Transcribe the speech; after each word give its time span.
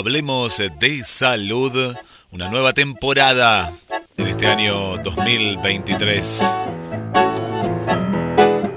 Hablemos 0.00 0.62
de 0.80 1.04
Salud, 1.04 1.94
una 2.30 2.48
nueva 2.48 2.72
temporada 2.72 3.70
en 4.16 4.28
este 4.28 4.46
año 4.46 4.96
2023. 4.96 6.42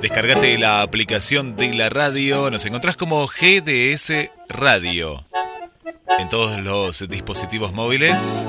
Descargate 0.02 0.58
la 0.58 0.82
aplicación 0.82 1.56
de 1.56 1.74
la 1.76 1.88
radio, 1.88 2.52
nos 2.52 2.66
encontrás 2.66 2.98
como 2.98 3.26
GDS 3.26 4.32
Radio 4.50 5.26
en 6.20 6.28
todos 6.28 6.60
los 6.60 7.08
dispositivos 7.08 7.72
móviles. 7.72 8.46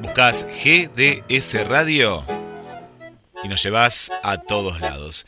Buscas 0.00 0.46
GDS 0.64 1.68
Radio 1.68 2.24
y 3.44 3.48
nos 3.48 3.62
llevas 3.62 4.10
a 4.22 4.38
todos 4.38 4.80
lados. 4.80 5.26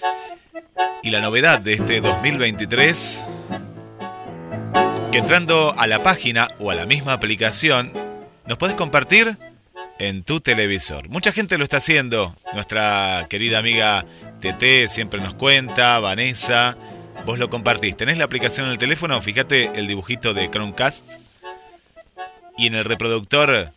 Y 1.03 1.11
la 1.11 1.21
novedad 1.21 1.61
de 1.61 1.75
este 1.75 2.01
2023, 2.01 3.27
que 5.15 5.21
entrando 5.21 5.73
a 5.79 5.87
la 5.87 6.03
página 6.03 6.49
o 6.59 6.73
a 6.73 6.75
la 6.75 6.87
misma 6.87 7.13
aplicación, 7.13 7.93
nos 8.47 8.59
puedes 8.59 8.75
compartir 8.75 9.39
en 10.01 10.25
tu 10.25 10.41
televisor. 10.41 11.09
Mucha 11.09 11.31
gente 11.31 11.57
lo 11.57 11.63
está 11.63 11.77
haciendo. 11.77 12.35
Nuestra 12.53 13.25
querida 13.31 13.61
amiga 13.61 14.05
TT 14.41 14.89
siempre 14.89 15.21
nos 15.21 15.35
cuenta, 15.35 16.01
Vanessa, 16.01 16.77
vos 17.25 17.39
lo 17.39 17.49
compartís. 17.49 17.97
Tenés 17.97 18.19
la 18.19 18.25
aplicación 18.25 18.67
en 18.67 18.73
el 18.73 18.79
teléfono, 18.79 19.23
fíjate 19.23 19.71
el 19.77 19.87
dibujito 19.87 20.35
de 20.35 20.51
Chromecast 20.51 21.09
y 22.59 22.67
en 22.67 22.75
el 22.75 22.85
reproductor 22.85 23.71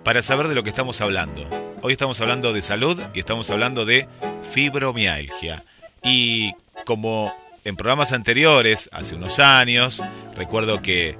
para 0.04 0.20
saber 0.20 0.48
de 0.48 0.54
lo 0.54 0.62
que 0.62 0.70
estamos 0.70 1.00
hablando. 1.00 1.46
Hoy 1.82 1.92
estamos 1.92 2.20
hablando 2.20 2.52
de 2.52 2.62
salud 2.62 3.00
y 3.14 3.18
estamos 3.20 3.50
hablando 3.50 3.84
de 3.84 4.06
fibromialgia. 4.50 5.62
Y 6.02 6.52
como 6.84 7.34
en 7.64 7.76
programas 7.76 8.12
anteriores, 8.12 8.90
hace 8.92 9.14
unos 9.14 9.38
años, 9.38 10.02
recuerdo 10.36 10.82
que 10.82 11.16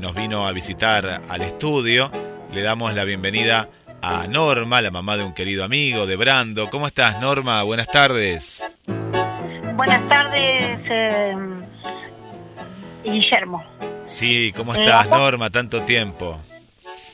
nos 0.00 0.14
vino 0.14 0.46
a 0.46 0.52
visitar 0.52 1.22
al 1.28 1.42
estudio, 1.42 2.10
le 2.56 2.62
damos 2.62 2.94
la 2.94 3.04
bienvenida 3.04 3.68
a 4.00 4.26
Norma, 4.28 4.80
la 4.80 4.90
mamá 4.90 5.18
de 5.18 5.24
un 5.24 5.34
querido 5.34 5.62
amigo, 5.62 6.06
de 6.06 6.16
Brando. 6.16 6.70
¿Cómo 6.70 6.86
estás, 6.86 7.20
Norma? 7.20 7.62
Buenas 7.64 7.86
tardes. 7.86 8.72
Buenas 9.74 10.08
tardes, 10.08 10.80
eh, 10.88 11.36
Guillermo. 13.04 13.62
Sí, 14.06 14.54
¿cómo 14.56 14.74
estás, 14.74 15.10
Norma? 15.10 15.50
Tanto 15.50 15.82
tiempo. 15.82 16.40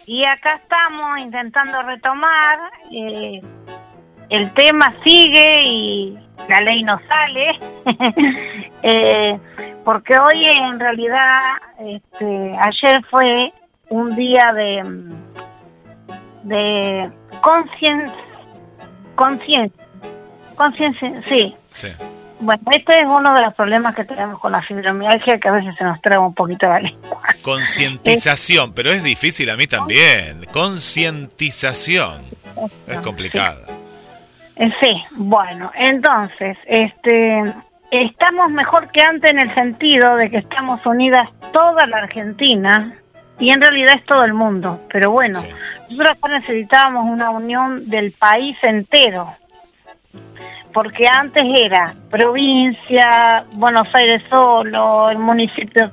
Y 0.07 0.25
acá 0.25 0.61
estamos 0.63 1.19
intentando 1.19 1.83
retomar. 1.83 2.61
Eh, 2.93 3.43
el 4.31 4.55
tema 4.55 4.95
sigue 5.03 5.61
y 5.65 6.19
la 6.49 6.61
ley 6.61 6.85
no 6.85 7.01
sale. 7.09 7.59
Eh, 8.85 9.39
porque 9.85 10.19
hoy 10.19 10.45
en 10.45 10.81
realidad, 10.81 11.39
este, 11.79 12.57
ayer 12.59 13.01
fue 13.09 13.53
un 13.93 14.17
día 14.17 14.53
de, 14.55 14.83
de 16.45 17.11
conciencia. 17.43 18.25
Conciencia, 19.15 21.23
sí. 21.29 21.55
Sí. 21.71 21.89
Bueno, 22.41 22.63
este 22.73 23.01
es 23.01 23.07
uno 23.07 23.35
de 23.35 23.43
los 23.43 23.55
problemas 23.55 23.95
que 23.95 24.05
tenemos 24.05 24.41
con 24.41 24.51
la 24.51 24.63
fibromialgia, 24.63 25.39
que 25.39 25.49
a 25.49 25.53
veces 25.53 25.77
se 25.77 25.85
nos 25.85 26.01
trae 26.01 26.19
un 26.19 26.35
poquito 26.35 26.69
la 26.69 26.81
lengua. 26.81 27.21
Concientización, 27.43 28.73
pero 28.73 28.91
es 28.91 29.05
difícil 29.05 29.51
a 29.51 29.57
mí 29.57 29.67
también. 29.67 30.47
Concientización. 30.53 32.23
Es 32.89 32.99
complicada. 33.01 33.61
Eh, 34.57 34.73
sí, 34.81 35.03
bueno, 35.13 35.71
entonces, 35.75 36.57
este, 36.67 37.45
estamos 37.91 38.51
mejor 38.51 38.91
que 38.91 39.03
antes 39.03 39.31
en 39.31 39.39
el 39.39 39.55
sentido 39.55 40.17
de 40.17 40.31
que 40.31 40.39
estamos 40.39 40.85
unidas 40.87 41.29
toda 41.53 41.87
la 41.87 41.99
Argentina 41.99 42.93
y 43.43 43.51
en 43.51 43.61
realidad 43.61 43.97
es 43.97 44.05
todo 44.07 44.25
el 44.25 44.35
mundo. 44.35 44.81
Pero 44.93 45.11
bueno, 45.11 45.41
nosotros 45.91 46.31
necesitábamos 46.31 47.05
una 47.05 47.31
unión 47.31 47.91
del 47.91 48.13
país 48.13 48.57
entero 48.63 49.27
porque 50.73 51.05
antes 51.07 51.43
era 51.55 51.95
provincia, 52.09 53.45
Buenos 53.55 53.95
Aires 53.95 54.23
solo, 54.31 55.11
el 55.11 55.19
municipio 55.19 55.91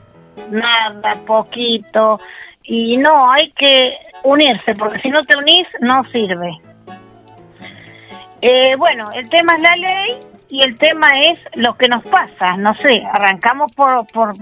nada, 0.51 1.15
poquito, 1.25 2.19
y 2.63 2.97
no, 2.97 3.29
hay 3.29 3.51
que 3.51 3.93
unirse, 4.23 4.73
porque 4.75 4.99
si 4.99 5.09
no 5.09 5.21
te 5.21 5.37
unís 5.37 5.67
no 5.81 6.03
sirve. 6.11 6.51
Eh, 8.41 8.75
bueno, 8.77 9.09
el 9.11 9.27
tema 9.29 9.55
es 9.55 9.61
la 9.61 9.75
ley 9.75 10.17
y 10.47 10.63
el 10.63 10.77
tema 10.77 11.07
es 11.23 11.39
lo 11.55 11.75
que 11.75 11.89
nos 11.89 12.03
pasa, 12.03 12.55
no 12.55 12.73
sé, 12.75 13.03
arrancamos 13.11 13.71
por, 13.73 14.07
por, 14.07 14.33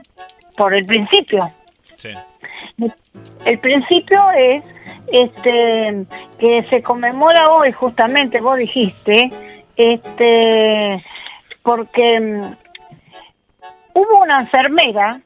por 0.56 0.76
el 0.76 0.86
principio. 0.86 1.50
Sí. 1.96 2.14
El 3.46 3.60
principio 3.60 4.32
es 4.32 4.64
este 5.12 6.06
que 6.40 6.66
se 6.70 6.82
conmemora 6.82 7.50
hoy 7.52 7.72
justamente, 7.72 8.42
vos 8.42 8.58
dijiste, 8.58 9.32
este, 9.76 11.04
porque 11.64 12.20
mm, 12.20 12.42
hubo 13.94 14.22
una 14.22 14.42
enfermera 14.42 15.20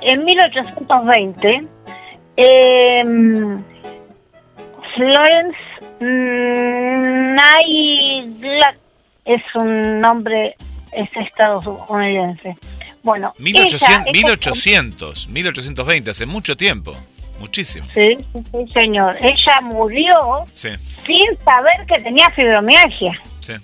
en 0.00 0.24
1820, 0.24 1.66
em, 2.36 3.62
Florence 4.94 5.58
Night 6.00 7.44
es 9.24 9.42
un 9.54 10.00
nombre, 10.00 10.54
es 10.94 11.08
estadounidense. 11.16 12.56
Bueno, 13.02 13.34
1800, 13.38 14.12
1800, 14.12 15.28
1820, 15.28 16.10
hace 16.10 16.26
mucho 16.26 16.56
tiempo, 16.56 16.96
muchísimo. 17.38 17.86
Sí, 17.92 18.18
sí, 18.32 18.72
señor. 18.72 19.16
Ella 19.20 19.60
murió 19.62 20.44
sin 20.52 21.38
saber 21.44 21.84
que 21.86 22.02
tenía 22.02 22.30
fibromialgia. 22.30 23.20
Sí 23.40 23.54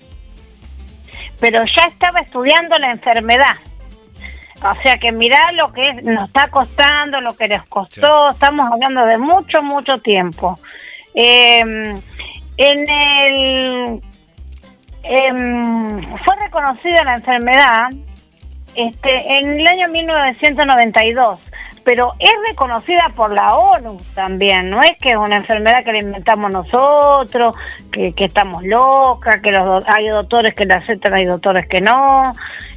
pero 1.40 1.64
ya 1.64 1.86
estaba 1.88 2.20
estudiando 2.20 2.76
la 2.78 2.92
enfermedad. 2.92 3.56
O 4.62 4.82
sea 4.82 4.98
que 4.98 5.10
mirá 5.10 5.50
lo 5.52 5.72
que 5.72 5.94
nos 6.02 6.28
está 6.28 6.48
costando, 6.48 7.20
lo 7.22 7.34
que 7.34 7.48
les 7.48 7.62
costó, 7.64 8.28
estamos 8.28 8.70
hablando 8.70 9.06
de 9.06 9.16
mucho, 9.16 9.62
mucho 9.62 9.96
tiempo. 9.98 10.60
Em, 11.14 12.00
en 12.58 12.90
el 12.90 14.02
em, 15.02 16.06
fue 16.24 16.36
reconocida 16.40 17.04
la 17.04 17.14
enfermedad 17.14 17.90
este, 18.74 19.38
en 19.38 19.60
el 19.60 19.66
año 19.66 19.88
1992 19.88 21.38
pero 21.84 22.12
es 22.18 22.30
reconocida 22.48 23.10
por 23.14 23.32
la 23.32 23.54
ONU 23.54 24.00
también, 24.14 24.70
no 24.70 24.82
es 24.82 24.92
que 25.00 25.10
es 25.10 25.16
una 25.16 25.36
enfermedad 25.36 25.84
que 25.84 25.92
la 25.92 25.98
inventamos 25.98 26.50
nosotros, 26.52 27.56
que, 27.90 28.14
estamos 28.16 28.62
locas, 28.64 29.40
que 29.40 29.50
los 29.50 29.84
hay 29.88 30.08
doctores 30.08 30.54
que 30.54 30.66
la 30.66 30.76
aceptan, 30.76 31.14
hay 31.14 31.24
doctores 31.24 31.66
que 31.66 31.80
no. 31.80 32.34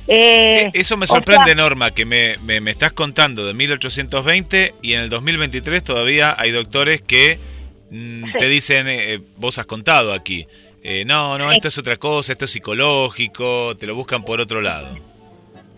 Eh, 0.08 0.66
eh, 0.66 0.72
eso 0.74 0.98
me 0.98 1.08
sorprende, 1.08 1.56
Norma, 1.56 1.92
que 1.92 2.06
me, 2.06 2.38
me, 2.40 2.72
estás 2.72 2.92
contando 2.92 3.46
de 3.46 3.54
1820 3.54 4.76
y 4.82 4.94
en 4.94 5.02
el 5.02 5.10
2023 5.10 5.84
todavía 5.84 6.36
hay 6.38 6.52
doctores 6.52 7.02
que 7.02 7.40
mm, 7.92 8.32
te 8.38 8.48
dicen, 8.48 8.88
eh, 8.90 9.20
vos 9.38 9.60
has 9.60 9.66
contado 9.66 10.14
aquí, 10.14 10.48
eh, 10.84 11.06
no, 11.06 11.38
no, 11.38 11.52
esto 11.52 11.70
es 11.70 11.78
otra 11.78 11.98
cosa, 11.98 12.34
esto 12.34 12.46
es 12.46 12.52
psicológico, 12.52 13.76
te 13.78 13.88
lo 13.88 13.96
buscan 13.96 14.24
por 14.24 14.42
otro 14.42 14.62
lado. 14.62 14.90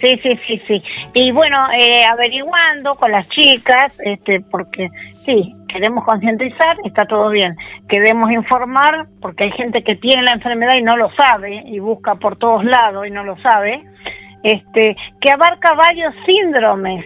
Sí, 0.01 0.19
sí, 0.21 0.39
sí, 0.45 0.61
sí. 0.67 0.83
Y 1.13 1.31
bueno, 1.31 1.67
eh, 1.71 2.03
averiguando 2.03 2.93
con 2.95 3.11
las 3.11 3.29
chicas, 3.29 3.99
este, 4.03 4.41
porque 4.41 4.89
sí, 5.25 5.55
queremos 5.67 6.03
concientizar, 6.03 6.77
está 6.83 7.05
todo 7.05 7.29
bien. 7.29 7.55
Queremos 7.87 8.31
informar, 8.31 9.07
porque 9.21 9.45
hay 9.45 9.51
gente 9.51 9.83
que 9.83 9.95
tiene 9.95 10.23
la 10.23 10.33
enfermedad 10.33 10.75
y 10.75 10.81
no 10.81 10.97
lo 10.97 11.11
sabe, 11.15 11.63
y 11.65 11.79
busca 11.79 12.15
por 12.15 12.37
todos 12.37 12.65
lados 12.65 13.07
y 13.07 13.11
no 13.11 13.23
lo 13.23 13.37
sabe, 13.41 13.83
este, 14.43 14.95
que 15.21 15.31
abarca 15.31 15.73
varios 15.73 16.13
síndromes. 16.25 17.05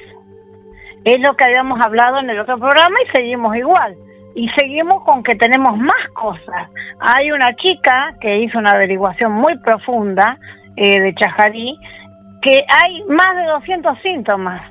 Es 1.05 1.19
lo 1.19 1.35
que 1.35 1.45
habíamos 1.45 1.79
hablado 1.85 2.19
en 2.19 2.29
el 2.29 2.39
otro 2.39 2.57
programa 2.57 2.97
y 3.05 3.11
seguimos 3.15 3.55
igual. 3.55 3.95
Y 4.39 4.47
seguimos 4.57 5.03
con 5.03 5.21
que 5.21 5.35
tenemos 5.35 5.77
más 5.77 6.07
cosas. 6.13 6.69
Hay 7.01 7.29
una 7.29 7.53
chica 7.57 8.15
que 8.21 8.37
hizo 8.37 8.57
una 8.57 8.71
averiguación 8.71 9.33
muy 9.33 9.57
profunda 9.57 10.37
eh, 10.77 11.01
de 11.01 11.13
Chajarí, 11.13 11.77
que 12.41 12.63
hay 12.69 13.03
más 13.09 13.35
de 13.35 13.43
200 13.43 14.01
síntomas. 14.01 14.61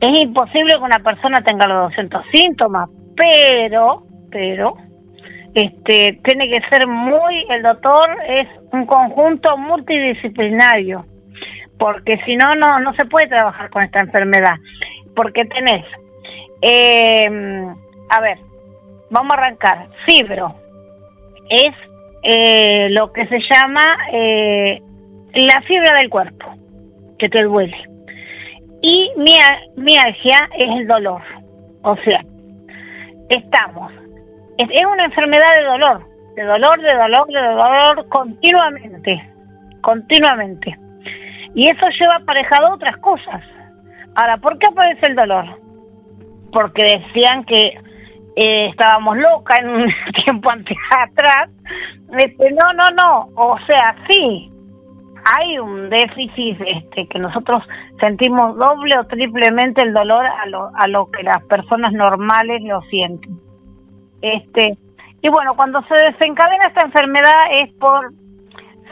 Es 0.00 0.20
imposible 0.20 0.74
que 0.74 0.84
una 0.84 1.00
persona 1.00 1.40
tenga 1.40 1.66
los 1.66 1.88
200 1.88 2.26
síntomas, 2.32 2.88
pero, 3.16 4.04
pero, 4.30 4.76
este, 5.52 6.20
tiene 6.22 6.48
que 6.48 6.60
ser 6.70 6.86
muy, 6.86 7.44
el 7.50 7.64
doctor 7.64 8.08
es 8.28 8.46
un 8.72 8.86
conjunto 8.86 9.56
multidisciplinario, 9.56 11.04
porque 11.76 12.20
si 12.24 12.36
no, 12.36 12.54
no, 12.54 12.78
no 12.78 12.94
se 12.94 13.06
puede 13.06 13.26
trabajar 13.26 13.68
con 13.68 13.82
esta 13.82 13.98
enfermedad, 13.98 14.54
porque 15.16 15.44
tenés, 15.44 15.84
eh, 16.62 17.28
a 18.10 18.20
ver, 18.20 18.38
vamos 19.10 19.32
a 19.32 19.40
arrancar, 19.40 19.88
fibro, 20.06 20.54
es 21.48 21.72
eh, 22.22 22.88
lo 22.90 23.12
que 23.12 23.26
se 23.28 23.38
llama 23.50 23.96
eh, 24.12 24.82
la 25.34 25.62
fibra 25.62 25.94
del 25.94 26.10
cuerpo 26.10 26.54
que 27.18 27.28
te 27.28 27.42
duele. 27.42 27.76
Y 28.82 29.10
mialgia 29.16 30.48
es 30.58 30.80
el 30.80 30.86
dolor. 30.86 31.22
O 31.82 31.96
sea, 32.04 32.20
estamos. 33.28 33.92
Es, 34.58 34.68
una 34.86 35.04
enfermedad 35.04 35.54
de 35.56 35.64
dolor, 35.64 36.06
de 36.34 36.44
dolor, 36.44 36.80
de 36.80 36.94
dolor, 36.94 37.26
de 37.26 37.40
dolor 37.40 38.08
continuamente, 38.08 39.30
continuamente. 39.82 40.76
Y 41.54 41.68
eso 41.68 41.86
lleva 42.00 42.16
aparejado 42.16 42.74
otras 42.74 42.96
cosas. 42.98 43.42
Ahora, 44.14 44.38
¿por 44.38 44.58
qué 44.58 44.66
aparece 44.68 45.06
el 45.08 45.16
dolor? 45.16 45.44
Porque 46.52 46.84
decían 46.84 47.44
que 47.44 47.78
eh, 48.36 48.68
estábamos 48.68 49.16
locas 49.16 49.58
en 49.60 49.68
un 49.68 49.92
tiempo 50.24 50.50
atrás. 50.50 51.50
Este, 52.18 52.52
no, 52.52 52.72
no, 52.74 52.90
no. 52.90 53.28
O 53.34 53.58
sea, 53.66 53.96
sí, 54.08 54.52
hay 55.34 55.58
un 55.58 55.88
déficit 55.88 56.60
este, 56.60 57.08
que 57.08 57.18
nosotros 57.18 57.62
sentimos 58.00 58.56
doble 58.56 58.98
o 58.98 59.04
triplemente 59.04 59.82
el 59.82 59.92
dolor 59.92 60.24
a 60.24 60.46
lo, 60.46 60.70
a 60.74 60.86
lo 60.86 61.10
que 61.10 61.22
las 61.22 61.42
personas 61.44 61.92
normales 61.92 62.62
lo 62.62 62.82
sienten. 62.82 63.40
Este, 64.20 64.76
y 65.22 65.30
bueno, 65.30 65.56
cuando 65.56 65.82
se 65.84 65.94
desencadena 65.94 66.68
esta 66.68 66.86
enfermedad 66.86 67.46
es 67.52 67.72
por, 67.74 68.12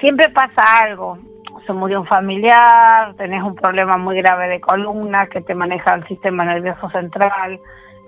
siempre 0.01 0.29
pasa 0.31 0.63
algo, 0.83 1.19
se 1.67 1.73
murió 1.73 2.01
un 2.01 2.07
familiar, 2.07 3.15
tenés 3.17 3.43
un 3.43 3.55
problema 3.55 3.97
muy 3.97 4.17
grave 4.17 4.49
de 4.49 4.61
columna 4.61 5.27
que 5.27 5.41
te 5.43 5.55
maneja 5.55 5.95
el 5.95 6.07
sistema 6.09 6.45
nervioso 6.45 6.89
central, 6.91 7.61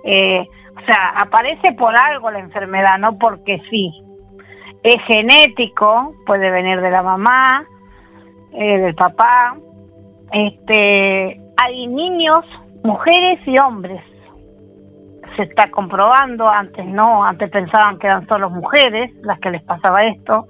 eh, 0.07 0.47
o 0.77 0.81
sea, 0.87 1.15
aparece 1.21 1.73
por 1.73 1.97
algo 1.97 2.31
la 2.31 2.39
enfermedad, 2.39 2.97
no 2.99 3.19
porque 3.19 3.61
sí. 3.69 3.91
Es 4.85 4.97
genético, 5.09 6.15
puede 6.25 6.49
venir 6.51 6.81
de 6.81 6.91
la 6.91 7.03
mamá, 7.03 7.65
eh, 8.53 8.79
del 8.79 8.95
papá. 8.95 9.57
Este, 10.31 11.41
hay 11.57 11.87
niños, 11.89 12.45
mujeres 12.85 13.41
y 13.47 13.59
hombres. 13.59 14.01
Se 15.35 15.43
está 15.43 15.71
comprobando, 15.71 16.49
antes 16.49 16.87
no, 16.87 17.25
antes 17.25 17.51
pensaban 17.51 17.99
que 17.99 18.07
eran 18.07 18.29
solo 18.29 18.49
mujeres 18.49 19.13
las 19.23 19.41
que 19.41 19.51
les 19.51 19.63
pasaba 19.65 20.05
esto. 20.05 20.47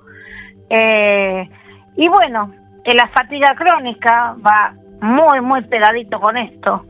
Eh, 0.68 1.48
y 1.96 2.08
bueno, 2.08 2.52
la 2.84 3.08
fatiga 3.08 3.54
crónica 3.54 4.36
va 4.46 4.74
muy, 5.00 5.40
muy 5.40 5.62
pegadito 5.62 6.20
con 6.20 6.36
esto. 6.36 6.84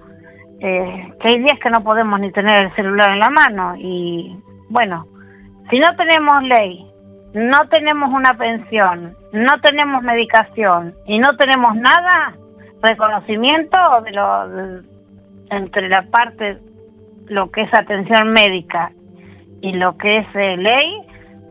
Eh, 0.58 1.12
que 1.20 1.29
hay 1.29 1.38
días 1.38 1.58
que 1.62 1.69
no 1.69 1.82
podemos 1.85 2.19
ni 2.19 2.32
tener 2.32 2.64
el 2.64 2.75
celular 2.75 3.11
en 3.11 3.19
la 3.19 3.29
mano 3.29 3.75
y 3.76 4.35
bueno, 4.70 5.06
si 5.69 5.79
no 5.79 5.94
tenemos 5.97 6.43
ley, 6.44 6.87
no 7.35 7.69
tenemos 7.69 8.11
una 8.11 8.32
pensión, 8.38 9.14
no 9.32 9.61
tenemos 9.61 10.03
medicación 10.03 10.94
y 11.06 11.19
no 11.19 11.37
tenemos 11.37 11.76
nada, 11.76 12.35
reconocimiento 12.82 13.79
de 14.05 14.12
lo, 14.12 14.82
entre 15.50 15.91
la 15.91 16.03
parte, 16.05 16.56
lo 17.26 17.50
que 17.50 17.62
es 17.62 17.75
atención 17.75 18.32
médica 18.32 18.93
y 19.61 19.73
lo 19.73 19.99
que 19.99 20.19
es 20.19 20.26
eh, 20.35 20.56
ley, 20.56 20.91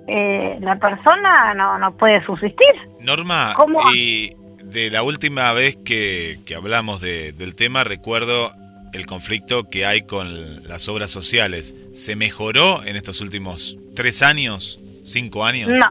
eh, 0.08 0.58
la 0.62 0.78
persona 0.78 1.54
no, 1.54 1.78
no 1.78 1.96
puede 1.96 2.26
subsistir. 2.26 2.74
Norma, 3.02 3.54
y 3.94 4.32
de 4.64 4.90
la 4.90 5.04
última 5.04 5.54
vez 5.54 5.76
que, 5.76 6.38
que 6.48 6.56
hablamos 6.56 7.02
de, 7.02 7.34
del 7.34 7.56
tema, 7.56 7.84
recuerdo 7.84 8.50
el 8.96 9.06
conflicto 9.06 9.70
que 9.70 9.86
hay 9.86 10.02
con 10.02 10.64
las 10.68 10.88
obras 10.88 11.12
sociales. 11.12 11.76
¿Se 11.94 12.16
mejoró 12.16 12.84
en 12.84 12.96
estos 12.96 13.22
últimos 13.22 13.78
tres 13.96 14.24
años? 14.24 14.80
¿Cinco 15.04 15.46
años? 15.46 15.70
No, 15.70 15.88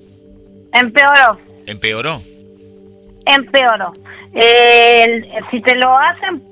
empeoró. 0.73 1.39
¿Empeoró? 1.67 2.21
Empeoró. 3.27 3.93
Eh, 4.35 5.23
si 5.51 5.61
te 5.61 5.77
lo 5.77 5.97
hacen 5.97 6.43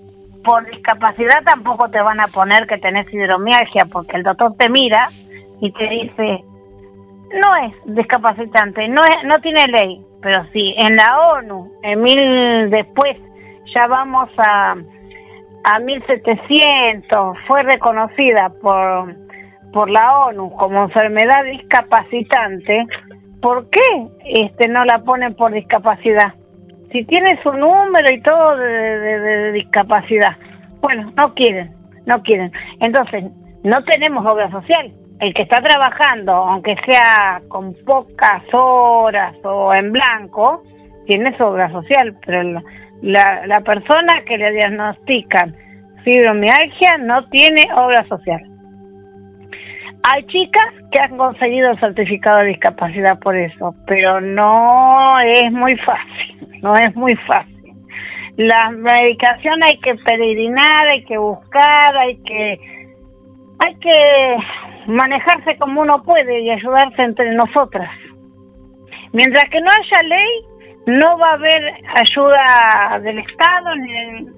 por 0.45 0.65
discapacidad 0.71 1.43
tampoco 1.45 1.89
te 1.89 2.01
van 2.01 2.21
a 2.21 2.29
poner 2.29 2.67
que 2.67 2.79
tenés 2.79 3.13
hidromialgia 3.13 3.87
porque 3.87 4.17
el 4.17 4.23
doctor 4.23 4.55
te 4.57 4.69
mira 4.69 5.09
y 5.61 5.71
te 5.73 5.89
dice 5.89 6.45
no 7.33 7.67
es 7.67 7.95
discapacitante, 7.95 8.89
no 8.89 9.03
es, 9.05 9.25
no 9.25 9.39
tiene 9.41 9.67
ley, 9.69 10.03
pero 10.21 10.45
sí 10.53 10.75
en 10.77 10.97
la 10.97 11.19
ONU 11.19 11.73
en 11.83 12.03
mil 12.03 12.71
después 12.71 13.17
ya 13.75 13.87
vamos 13.87 14.29
a 14.37 14.75
a 15.65 15.79
1700 15.79 17.37
fue 17.47 17.63
reconocida 17.63 18.51
por 18.61 19.15
por 19.73 19.91
la 19.91 20.27
ONU 20.27 20.51
como 20.53 20.85
enfermedad 20.85 21.45
discapacitante, 21.45 22.87
¿por 23.41 23.69
qué 23.71 23.81
este 24.25 24.69
no 24.69 24.85
la 24.85 24.99
ponen 24.99 25.35
por 25.35 25.53
discapacidad? 25.53 26.35
Si 26.93 27.05
tiene 27.05 27.43
su 27.43 27.53
número 27.53 28.13
y 28.13 28.21
todo 28.21 28.57
de, 28.57 29.53
discapacidad. 29.53 30.37
Bueno, 30.81 31.11
no 31.17 31.35
quieren, 31.35 31.75
no 32.05 32.23
quieren. 32.23 32.53
Entonces, 32.81 33.25
no 33.65 33.83
tenemos 33.85 34.27
obra 34.27 34.51
social. 34.51 34.93
El 35.21 35.33
que 35.33 35.43
está 35.43 35.63
trabajando, 35.63 36.33
aunque 36.33 36.77
sea 36.87 37.41
con 37.49 37.75
pocas 37.87 38.43
horas 38.53 39.35
o 39.45 39.73
en 39.73 39.93
blanco, 39.93 40.63
tiene 41.07 41.35
su 41.39 41.45
obra 41.45 41.71
social, 41.71 42.15
pero 42.27 42.61
la, 43.03 43.47
la 43.47 43.61
persona 43.61 44.23
que 44.25 44.39
le 44.39 44.53
diagnostican 44.53 45.55
fibromialgia 46.05 46.99
no 46.99 47.25
tiene 47.29 47.67
obra 47.75 48.07
social. 48.09 48.41
Hay 50.05 50.25
chicas 50.27 50.67
que 50.91 51.01
han 51.01 51.17
conseguido 51.17 51.71
el 51.71 51.81
certificado 51.81 52.39
de 52.39 52.47
discapacidad 52.47 53.19
por 53.21 53.37
eso, 53.37 53.75
pero 53.87 54.21
no 54.21 55.21
es 55.21 55.53
muy 55.53 55.77
fácil, 55.77 56.61
no 56.61 56.75
es 56.75 56.95
muy 56.97 57.15
fácil. 57.27 57.53
La 58.37 58.71
medicación 58.71 59.63
hay 59.63 59.79
que 59.79 59.95
peregrinar, 59.95 60.89
hay 60.89 61.05
que 61.05 61.19
buscar, 61.19 61.97
hay 61.97 62.17
que 62.23 62.61
hay 63.65 63.75
que 63.77 64.37
manejarse 64.89 65.57
como 65.59 65.83
uno 65.83 66.03
puede 66.03 66.41
y 66.41 66.51
ayudarse 66.51 67.03
entre 67.03 67.33
nosotras. 67.35 67.91
Mientras 69.13 69.45
que 69.51 69.61
no 69.61 69.71
haya 69.71 70.03
ley, 70.09 70.29
no 70.87 71.19
va 71.19 71.31
a 71.31 71.35
haber 71.35 71.63
ayuda 71.97 73.01
del 73.03 73.19
Estado 73.19 73.77
ni 73.77 73.93
de, 73.93 74.33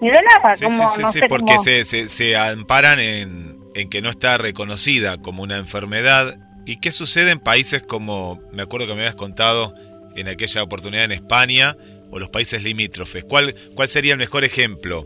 ni 0.00 0.08
de 0.10 0.18
nada. 0.22 0.50
Sí, 0.52 0.66
sí, 0.70 1.02
sí, 1.12 1.20
porque 1.28 1.58
se, 1.58 1.84
se, 1.84 2.08
se 2.08 2.36
amparan 2.36 3.00
en 3.00 3.60
en 3.74 3.88
que 3.88 4.02
no 4.02 4.10
está 4.10 4.38
reconocida 4.38 5.16
como 5.18 5.42
una 5.42 5.56
enfermedad. 5.56 6.38
¿Y 6.66 6.80
qué 6.80 6.92
sucede 6.92 7.32
en 7.32 7.40
países 7.40 7.82
como, 7.82 8.40
me 8.52 8.62
acuerdo 8.62 8.86
que 8.86 8.94
me 8.94 9.00
habías 9.00 9.16
contado 9.16 9.74
en 10.16 10.28
aquella 10.28 10.62
oportunidad 10.62 11.04
en 11.04 11.12
España 11.12 11.76
o 12.10 12.18
los 12.18 12.28
países 12.28 12.62
limítrofes? 12.64 13.24
¿Cuál, 13.24 13.54
cuál 13.74 13.88
sería 13.88 14.12
el 14.12 14.18
mejor 14.18 14.44
ejemplo 14.44 15.02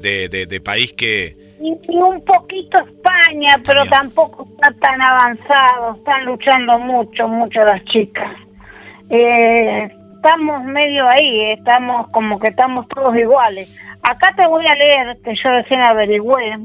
de, 0.00 0.28
de, 0.28 0.60
país 0.60 0.92
que... 0.92 1.36
un 1.58 2.24
poquito 2.24 2.78
España, 2.78 3.60
pero 3.64 3.84
tampoco 3.86 4.48
está 4.54 4.72
tan 4.80 5.00
avanzado, 5.00 5.96
están 5.96 6.24
luchando 6.24 6.78
mucho, 6.78 7.26
mucho 7.26 7.64
las 7.64 7.84
chicas. 7.86 8.36
Eh, 9.10 9.90
estamos 10.28 10.62
medio 10.64 11.06
ahí, 11.08 11.52
estamos 11.52 12.08
como 12.10 12.38
que 12.38 12.48
estamos 12.48 12.86
todos 12.88 13.16
iguales. 13.16 13.80
Acá 14.02 14.34
te 14.36 14.46
voy 14.46 14.66
a 14.66 14.74
leer, 14.74 15.16
que 15.24 15.34
yo 15.42 15.50
recién 15.50 15.80
averigüé, 15.80 16.58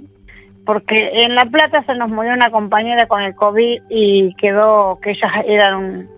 porque 0.65 1.23
en 1.23 1.33
La 1.33 1.45
Plata 1.45 1.81
se 1.85 1.95
nos 1.95 2.09
murió 2.09 2.33
una 2.33 2.49
compañera 2.49 3.07
con 3.07 3.21
el 3.21 3.33
COVID 3.35 3.83
y 3.89 4.35
quedó 4.35 4.99
que 5.01 5.11
ellas 5.11 5.31
eran 5.47 6.09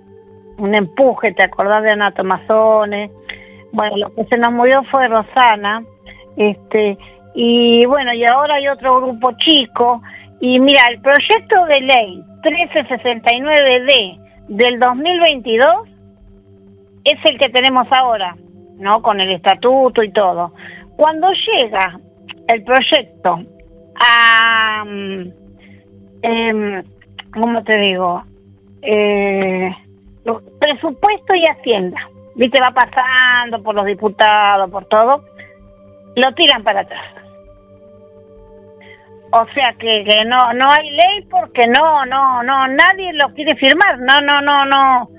un 0.57 0.75
empuje, 0.75 1.33
¿te 1.33 1.43
acordás 1.43 1.83
de 1.83 1.91
Ana 1.91 2.11
Tomazone? 2.11 3.11
Bueno, 3.71 3.97
lo 3.97 4.15
que 4.15 4.25
se 4.25 4.39
nos 4.39 4.51
murió 4.51 4.81
fue 4.89 5.07
Rosana, 5.07 5.83
este, 6.37 6.97
y 7.35 7.85
bueno, 7.85 8.11
y 8.13 8.25
ahora 8.25 8.55
hay 8.55 8.69
otro 8.69 9.01
grupo 9.01 9.33
chico, 9.37 10.01
y 10.39 10.59
mira, 10.59 10.81
el 10.89 10.99
proyecto 10.99 11.65
de 11.65 11.81
ley 11.81 12.23
1369D 12.41 14.19
del 14.47 14.79
2022 14.79 15.94
es 17.05 17.19
el 17.25 17.37
que 17.37 17.49
tenemos 17.49 17.87
ahora, 17.91 18.35
¿no? 18.77 19.01
Con 19.01 19.21
el 19.21 19.31
estatuto 19.31 20.03
y 20.03 20.11
todo. 20.11 20.53
Cuando 20.97 21.29
llega 21.31 21.99
el 22.47 22.63
proyecto 22.63 23.39
a, 24.03 24.83
eh, 26.23 26.83
¿cómo 27.31 27.63
te 27.63 27.77
digo? 27.77 28.23
Eh, 28.81 29.71
presupuesto 30.59 31.35
y 31.35 31.43
hacienda, 31.47 31.99
viste, 32.35 32.59
va 32.59 32.71
pasando 32.71 33.61
por 33.61 33.75
los 33.75 33.85
diputados, 33.85 34.69
por 34.71 34.85
todo, 34.85 35.23
lo 36.15 36.33
tiran 36.33 36.63
para 36.63 36.81
atrás. 36.81 37.05
O 39.31 39.45
sea 39.53 39.73
que, 39.73 40.05
que 40.05 40.23
no 40.23 40.53
no 40.53 40.69
hay 40.69 40.89
ley 40.91 41.27
porque 41.29 41.67
no 41.67 42.05
no 42.05 42.41
no 42.43 42.67
nadie 42.67 43.11
lo 43.13 43.33
quiere 43.33 43.55
firmar, 43.55 43.99
no 43.99 44.21
no 44.21 44.39
no 44.41 44.65
no 44.65 45.09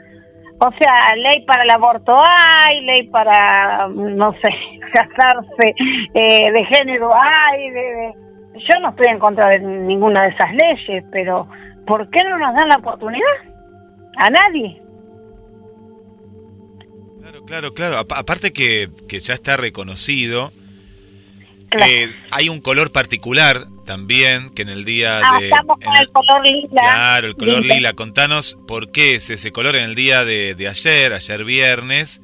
o 0.59 0.71
sea, 0.81 1.15
ley 1.17 1.45
para 1.47 1.65
el 1.65 1.71
aborto 1.71 2.15
hay, 2.27 2.81
ley 2.85 3.09
para, 3.09 3.89
no 3.89 4.33
sé, 4.33 4.49
casarse 4.93 5.75
eh, 6.15 6.53
de 6.53 6.65
género 6.67 7.11
hay. 7.15 7.71
De, 7.71 8.15
Yo 8.55 8.81
no 8.81 8.91
estoy 8.91 9.07
en 9.09 9.19
contra 9.19 9.49
de 9.49 9.61
ninguna 9.61 10.25
de 10.25 10.29
esas 10.31 10.53
leyes, 10.55 11.05
pero 11.13 11.49
¿por 11.87 12.09
qué 12.11 12.21
no 12.25 12.39
nos 12.39 12.55
dan 12.55 12.69
la 12.69 12.77
oportunidad? 12.77 13.37
A 14.17 14.31
nadie. 14.31 14.81
Claro, 17.21 17.45
claro, 17.45 17.75
claro. 17.75 17.97
Aparte 17.99 18.53
que, 18.53 18.89
que 19.09 19.19
ya 19.19 19.35
está 19.35 19.57
reconocido, 19.57 20.53
eh, 21.73 22.09
hay 22.31 22.49
un 22.49 22.61
color 22.61 22.93
particular 22.93 23.67
también 23.87 24.51
que 24.51 24.63
en 24.63 24.69
el 24.69 24.85
día 24.85 25.21
ah, 25.25 25.39
de... 25.39 25.47
Estamos 25.47 25.79
con 25.83 25.97
el, 25.97 26.09
color 26.13 26.45
lila. 26.45 26.69
Claro, 26.71 27.27
el 27.29 27.37
color 27.37 27.65
lila. 27.65 27.95
Contanos 27.95 28.59
por 28.69 28.93
qué 28.93 29.15
es 29.15 29.31
ese 29.31 29.53
color 29.53 29.77
en 29.77 29.85
el 29.85 29.95
día 29.95 30.25
de, 30.27 30.55
ayer, 30.69 31.15
ayer 31.15 31.45
viernes, 31.45 32.21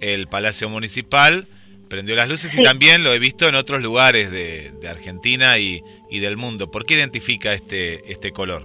el 0.00 0.26
Palacio 0.26 0.68
Municipal 0.68 1.46
prendió 1.88 2.16
las 2.16 2.26
luces 2.26 2.58
y 2.58 2.62
también 2.64 3.04
lo 3.04 3.12
he 3.12 3.18
visto 3.18 3.46
en 3.46 3.54
otros 3.54 3.82
lugares 3.82 4.30
de, 4.30 4.72
Argentina 4.90 5.58
y, 5.58 5.82
del 6.10 6.36
mundo. 6.36 6.70
¿Por 6.70 6.86
qué 6.86 6.94
identifica 6.94 7.52
este, 7.52 8.10
este 8.10 8.32
color? 8.32 8.62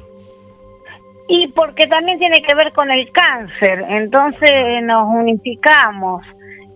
Y 1.27 1.47
porque 1.47 1.87
también 1.87 2.19
tiene 2.19 2.41
que 2.41 2.55
ver 2.55 2.71
con 2.71 2.89
el 2.89 3.11
cáncer, 3.11 3.83
entonces 3.89 4.81
nos 4.83 5.13
unificamos. 5.13 6.23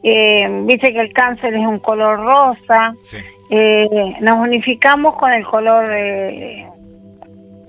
Eh, 0.03 0.63
dice 0.65 0.93
que 0.93 0.99
el 0.99 1.13
cáncer 1.13 1.53
es 1.53 1.65
un 1.65 1.79
color 1.79 2.19
rosa, 2.19 2.95
sí 3.01 3.17
eh, 3.53 4.15
nos 4.21 4.35
unificamos 4.35 5.17
con 5.17 5.33
el 5.33 5.43
color, 5.43 5.85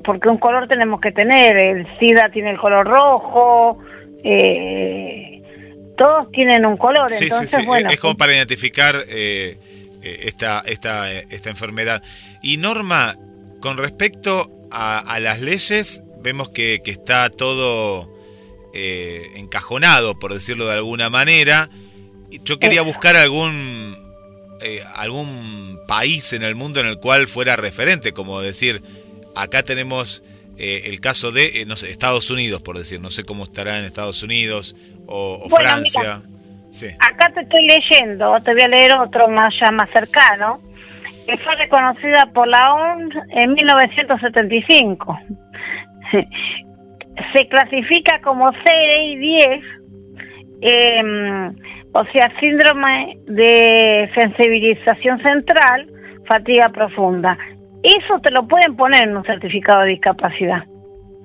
porque 0.04 0.28
un 0.28 0.38
color 0.38 0.68
tenemos 0.68 1.00
que 1.00 1.10
tener, 1.10 1.56
el 1.56 1.98
SIDA 1.98 2.30
tiene 2.30 2.50
el 2.50 2.58
color 2.58 2.86
rojo, 2.86 3.78
eh, 4.22 5.42
todos 5.98 6.30
tienen 6.30 6.64
un 6.64 6.76
color, 6.76 7.12
entonces 7.12 7.66
bueno. 7.66 7.90
Es 7.90 7.98
como 7.98 8.16
para 8.16 8.32
identificar 8.32 8.94
eh, 9.08 9.58
eh, 10.02 10.20
esta, 10.22 10.62
esta, 10.66 11.10
esta 11.10 11.50
enfermedad. 11.50 12.00
Y 12.42 12.58
Norma, 12.58 13.16
con 13.60 13.76
respecto 13.76 14.50
a, 14.70 15.18
las 15.18 15.40
leyes, 15.40 16.04
vemos 16.22 16.50
que, 16.50 16.80
que 16.84 16.92
está 16.92 17.28
todo 17.28 18.08
encajonado, 18.72 20.18
por 20.18 20.32
decirlo 20.32 20.66
de 20.66 20.74
alguna 20.74 21.10
manera. 21.10 21.68
Yo 22.44 22.58
quería 22.58 22.82
buscar 22.82 23.16
algún 23.16 23.98
eh, 24.64 24.82
algún 24.94 25.80
país 25.88 26.32
en 26.32 26.42
el 26.44 26.54
mundo 26.54 26.80
en 26.80 26.86
el 26.86 26.98
cual 26.98 27.26
fuera 27.26 27.56
referente, 27.56 28.12
como 28.12 28.40
decir, 28.40 28.80
acá 29.34 29.64
tenemos 29.64 30.22
eh, 30.56 30.82
el 30.86 31.00
caso 31.00 31.32
de, 31.32 31.62
eh, 31.62 31.64
no 31.66 31.74
sé, 31.74 31.90
Estados 31.90 32.30
Unidos, 32.30 32.62
por 32.62 32.78
decir, 32.78 33.00
no 33.00 33.10
sé 33.10 33.24
cómo 33.24 33.42
estará 33.42 33.78
en 33.80 33.84
Estados 33.84 34.22
Unidos 34.22 34.76
o, 35.06 35.48
Francia. 35.48 36.22
Acá 37.00 37.32
te 37.34 37.40
estoy 37.40 37.66
leyendo, 37.66 38.38
te 38.40 38.52
voy 38.52 38.62
a 38.62 38.68
leer 38.68 38.92
otro 38.92 39.28
más 39.28 39.52
ya 39.60 39.72
más 39.72 39.90
cercano, 39.90 40.60
que 41.26 41.36
fue 41.38 41.56
reconocida 41.56 42.30
por 42.32 42.46
la 42.46 42.72
OMS 42.74 43.14
en 43.30 43.54
1975. 43.54 45.18
Se 47.34 47.48
clasifica 47.48 48.20
como 48.22 48.52
CI10 48.52 49.62
eh, 50.62 51.02
o 51.92 52.04
sea, 52.06 52.32
síndrome 52.40 53.18
de 53.26 54.10
sensibilización 54.14 55.22
central, 55.22 55.86
fatiga 56.26 56.68
profunda. 56.70 57.36
Eso 57.82 58.18
te 58.20 58.30
lo 58.30 58.46
pueden 58.46 58.76
poner 58.76 59.08
en 59.08 59.16
un 59.16 59.24
certificado 59.24 59.82
de 59.82 59.88
discapacidad. 59.88 60.64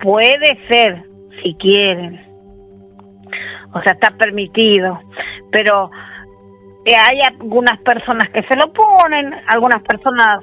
Puede 0.00 0.58
ser, 0.68 1.02
si 1.42 1.54
quieren. 1.54 2.20
O 3.72 3.82
sea, 3.82 3.92
está 3.92 4.10
permitido. 4.16 5.00
Pero 5.50 5.90
eh, 6.84 6.94
hay 6.96 7.20
algunas 7.20 7.78
personas 7.80 8.28
que 8.30 8.42
se 8.42 8.56
lo 8.56 8.72
ponen, 8.72 9.34
algunas 9.46 9.82
personas 9.82 10.40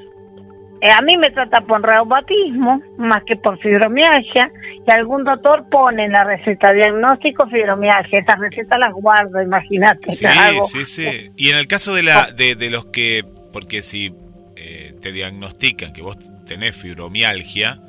eh, 0.82 0.90
a 0.92 1.02
mí 1.02 1.14
me 1.18 1.32
trata 1.32 1.62
por 1.62 1.82
reumatismo 1.82 2.82
más 2.98 3.24
que 3.26 3.38
por 3.38 3.58
fibromialgia 3.60 4.52
y 4.88 4.92
algún 4.92 5.24
doctor 5.24 5.68
pone 5.70 6.06
en 6.06 6.12
la 6.12 6.24
receta 6.24 6.72
diagnóstico 6.72 7.48
fibromialgia. 7.48 8.20
Esas 8.20 8.40
recetas 8.40 8.80
las 8.80 8.94
guardo, 8.94 9.42
imagínate. 9.42 10.12
Sí, 10.12 10.26
sí, 10.64 10.86
sí. 10.86 11.32
Y 11.38 11.50
en 11.50 11.58
el 11.58 11.68
caso 11.68 11.94
de, 11.94 12.04
la, 12.04 12.32
de, 12.32 12.56
de 12.56 12.70
los 12.70 12.86
que, 12.86 13.24
porque 13.52 13.82
si 13.82 14.14
eh, 14.56 14.94
te 15.02 15.12
diagnostican 15.12 15.94
que 15.94 16.02
vos 16.02 16.18
tenés 16.46 16.76
fibromialgia, 16.76 17.80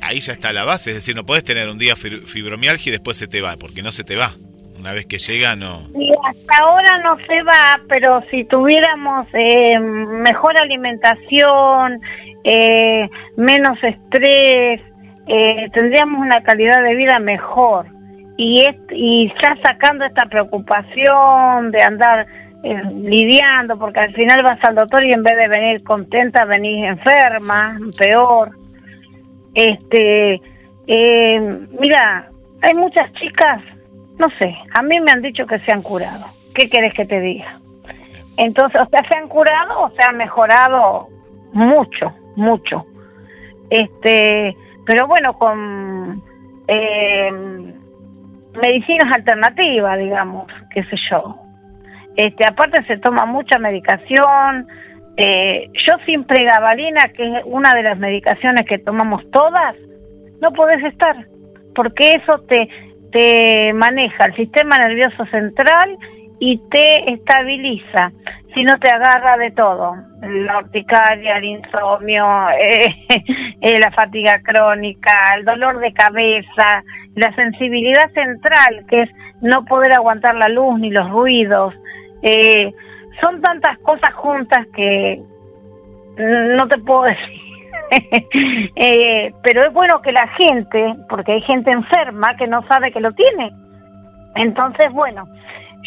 ahí 0.00 0.20
ya 0.20 0.32
está 0.32 0.52
la 0.52 0.64
base. 0.64 0.90
Es 0.90 0.96
decir, 0.96 1.14
no 1.14 1.24
podés 1.24 1.44
tener 1.44 1.68
un 1.68 1.78
día 1.78 1.96
fibromialgia 1.96 2.90
y 2.90 2.92
después 2.92 3.16
se 3.16 3.28
te 3.28 3.40
va, 3.40 3.56
porque 3.56 3.82
no 3.82 3.92
se 3.92 4.04
te 4.04 4.16
va. 4.16 4.32
Una 4.78 4.92
vez 4.92 5.06
que 5.06 5.18
llega, 5.18 5.54
no. 5.54 5.88
Y 5.94 6.10
hasta 6.24 6.58
ahora 6.58 6.98
no 6.98 7.16
se 7.28 7.42
va, 7.44 7.80
pero 7.88 8.20
si 8.30 8.44
tuviéramos 8.44 9.28
eh, 9.32 9.78
mejor 9.78 10.58
alimentación, 10.58 12.00
eh, 12.42 13.08
menos 13.36 13.78
estrés, 13.84 14.82
eh, 15.26 15.68
tendríamos 15.72 16.20
una 16.20 16.42
calidad 16.42 16.82
de 16.82 16.94
vida 16.94 17.18
mejor. 17.18 17.86
Y, 18.36 18.64
y 18.90 19.26
está 19.26 19.56
sacando 19.62 20.04
esta 20.04 20.26
preocupación 20.26 21.70
de 21.70 21.82
andar 21.82 22.26
lidiando, 22.62 23.76
porque 23.76 24.00
al 24.00 24.14
final 24.14 24.42
vas 24.42 24.58
al 24.62 24.76
doctor 24.76 25.04
y 25.04 25.12
en 25.12 25.22
vez 25.22 25.36
de 25.36 25.48
venir 25.48 25.82
contenta, 25.82 26.44
venís 26.44 26.84
enferma, 26.84 27.76
peor. 27.98 28.50
Este, 29.54 30.40
mira, 30.86 32.28
hay 32.62 32.74
muchas 32.74 33.12
chicas 33.14 33.60
no 34.22 34.28
sé, 34.38 34.56
a 34.72 34.82
mí 34.82 35.00
me 35.00 35.10
han 35.10 35.20
dicho 35.20 35.46
que 35.46 35.58
se 35.60 35.72
han 35.72 35.82
curado. 35.82 36.24
¿Qué 36.54 36.68
quieres 36.68 36.94
que 36.94 37.04
te 37.04 37.20
diga? 37.20 37.58
Entonces, 38.36 38.80
o 38.80 38.88
sea, 38.88 39.02
se 39.08 39.16
han 39.16 39.28
curado 39.28 39.80
o 39.82 39.90
se 39.90 40.02
han 40.02 40.16
mejorado 40.16 41.08
mucho, 41.52 42.12
mucho. 42.36 42.86
Este, 43.70 44.56
pero 44.86 45.06
bueno, 45.06 45.38
con 45.38 46.22
eh, 46.68 47.30
medicinas 48.62 49.12
alternativas, 49.14 49.98
digamos, 49.98 50.46
qué 50.74 50.82
sé 50.84 50.96
yo. 51.10 51.36
Este, 52.16 52.44
aparte 52.46 52.84
se 52.86 52.98
toma 52.98 53.24
mucha 53.24 53.58
medicación. 53.58 54.66
Eh, 55.16 55.70
yo 55.86 55.94
sin 56.06 56.24
pregabalina, 56.24 57.08
que 57.14 57.38
es 57.38 57.44
una 57.44 57.74
de 57.74 57.82
las 57.82 57.98
medicaciones 57.98 58.62
que 58.66 58.78
tomamos 58.78 59.30
todas, 59.30 59.76
no 60.40 60.52
podés 60.52 60.82
estar, 60.84 61.26
porque 61.74 62.12
eso 62.12 62.38
te 62.48 62.68
te 63.12 63.72
maneja 63.74 64.24
el 64.24 64.34
sistema 64.34 64.76
nervioso 64.78 65.24
central 65.26 65.96
y 66.40 66.58
te 66.70 67.12
estabiliza, 67.12 68.10
si 68.54 68.64
no 68.64 68.78
te 68.78 68.88
agarra 68.88 69.36
de 69.36 69.50
todo, 69.52 69.94
la 70.20 70.58
urticaria, 70.58 71.36
el 71.36 71.44
insomnio, 71.44 72.24
eh, 72.60 72.94
eh, 73.60 73.80
la 73.80 73.90
fatiga 73.92 74.40
crónica, 74.42 75.34
el 75.36 75.44
dolor 75.44 75.78
de 75.80 75.92
cabeza, 75.92 76.82
la 77.14 77.34
sensibilidad 77.34 78.10
central, 78.12 78.84
que 78.88 79.02
es 79.02 79.10
no 79.40 79.64
poder 79.64 79.92
aguantar 79.92 80.34
la 80.36 80.48
luz 80.48 80.78
ni 80.78 80.90
los 80.90 81.08
ruidos. 81.10 81.74
Eh, 82.22 82.72
son 83.22 83.40
tantas 83.40 83.78
cosas 83.78 84.14
juntas 84.14 84.66
que 84.74 85.20
no 86.16 86.68
te 86.68 86.78
puedo 86.78 87.02
decir 87.02 87.42
eh, 88.76 89.32
pero 89.42 89.64
es 89.64 89.72
bueno 89.72 90.00
que 90.02 90.12
la 90.12 90.26
gente, 90.28 90.94
porque 91.08 91.32
hay 91.32 91.42
gente 91.42 91.70
enferma 91.70 92.36
que 92.36 92.46
no 92.46 92.66
sabe 92.66 92.92
que 92.92 93.00
lo 93.00 93.12
tiene. 93.12 93.52
Entonces, 94.34 94.90
bueno, 94.92 95.28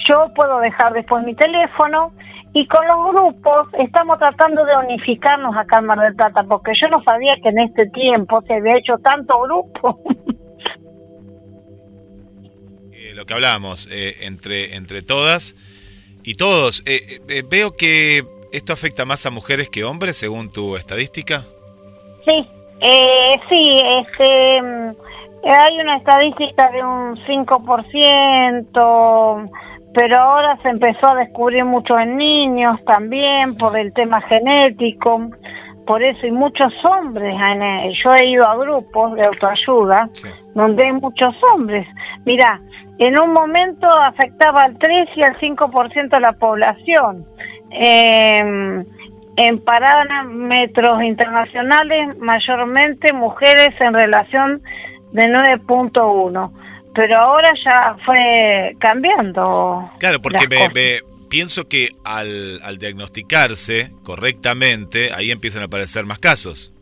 yo 0.07 0.31
puedo 0.36 0.60
dejar 0.60 0.93
después 0.93 1.24
mi 1.24 1.34
teléfono 1.36 2.12
y 2.55 2.65
con 2.67 2.88
los 2.88 3.12
grupos 3.12 3.67
estamos 3.77 4.17
tratando 4.17 4.63
de 4.63 4.77
unificarnos 4.77 5.53
acá 5.57 5.79
en 5.79 5.88
Mar 5.88 6.00
del 6.00 6.15
Plata, 6.15 6.45
porque 6.47 6.71
yo 6.81 6.88
no 6.88 7.03
sabía 7.03 7.35
que 7.43 7.50
en 7.50 7.59
este 7.59 7.88
tiempo 7.88 8.41
se 8.47 8.53
había 8.53 8.77
hecho 8.77 8.97
tanto 9.00 9.41
grupo. 9.41 10.00
lo 13.13 13.25
que 13.25 13.33
hablábamos, 13.33 13.89
entre, 14.21 14.77
entre 14.77 15.01
todas 15.01 15.57
y 16.24 16.35
todos. 16.35 16.81
veo 17.50 17.75
que 17.75 18.24
esto 18.53 18.71
afecta 18.71 19.03
más 19.03 19.25
a 19.25 19.31
mujeres 19.31 19.69
que 19.69 19.83
hombres, 19.83 20.15
según 20.15 20.50
tu 20.50 20.77
estadística. 20.77 21.43
Sí, 22.24 22.47
sí, 23.50 23.81
este, 24.00 24.62
mm, 24.62 24.91
hay 25.43 25.77
una 25.77 25.97
estadística 25.97 26.71
de 26.71 26.81
un 26.83 27.17
5%, 27.25 29.51
pero 29.95 30.19
ahora 30.19 30.59
se 30.61 30.69
empezó 30.69 31.07
a 31.07 31.15
descubrir 31.15 31.63
mucho 31.63 31.97
en 31.97 32.17
niños 32.17 32.83
también 32.85 33.55
por 33.55 33.79
el 33.79 33.93
tema 33.93 34.21
genético, 34.23 35.29
por 35.87 36.03
eso 36.03 36.27
y 36.27 36.31
muchos 36.31 36.73
hombres, 36.83 37.33
yo 38.03 38.13
he 38.13 38.25
ido 38.25 38.45
a 38.45 38.57
grupos 38.57 39.15
de 39.15 39.23
autoayuda 39.23 40.09
donde 40.53 40.85
hay 40.85 40.91
muchos 40.91 41.33
hombres. 41.53 41.87
Mira, 42.25 42.59
en 42.97 43.17
un 43.19 43.31
momento 43.31 43.87
afectaba 43.87 44.63
al 44.63 44.77
3 44.77 45.09
y 45.15 45.23
al 45.23 45.37
5% 45.39 46.09
de 46.09 46.19
la 46.19 46.33
población. 46.33 47.25
Eh, 47.71 48.79
en 49.37 49.59
parámetros 49.65 51.03
internacionales, 51.03 52.17
mayormente 52.19 53.13
mujeres 53.13 53.69
en 53.79 53.93
relación 53.93 54.61
de 55.11 55.25
9.1 55.25 56.64
pero 56.95 57.19
ahora 57.19 57.51
ya 57.63 57.95
fue 58.05 58.75
cambiando. 58.79 59.91
Claro, 59.99 60.21
porque 60.21 60.47
me, 60.47 61.01
pienso 61.29 61.67
que 61.67 61.89
al, 62.03 62.59
al, 62.63 62.77
diagnosticarse 62.77 63.91
correctamente, 64.03 65.11
ahí 65.13 65.31
empiezan 65.31 65.61
a 65.61 65.65
aparecer 65.65 66.05
más 66.05 66.19
casos. 66.19 66.73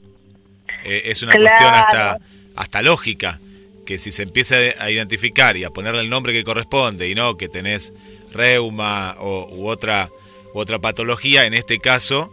Eh, 0.86 1.04
es 1.06 1.24
una 1.24 1.34
cuestión 1.34 1.74
hasta, 1.74 2.20
hasta 2.56 2.82
lógica, 2.82 3.40
que 3.86 3.98
si 3.98 4.12
se 4.12 4.24
empieza 4.24 4.56
a 4.80 4.92
identificar 4.92 5.58
y 5.58 5.64
a 5.64 5.70
ponerle 5.70 6.02
el 6.02 6.10
nombre 6.10 6.34
que 6.34 6.44
corresponde 6.44 7.10
y 7.10 7.16
no 7.16 7.36
que 7.36 7.50
tenés 7.50 7.94
reuma 8.34 9.16
o, 9.20 9.48
u 9.52 9.68
otra, 9.68 10.10
u 10.54 10.60
otra 10.60 10.80
patología, 10.80 11.46
en 11.46 11.54
este 11.54 11.80
caso 11.80 12.32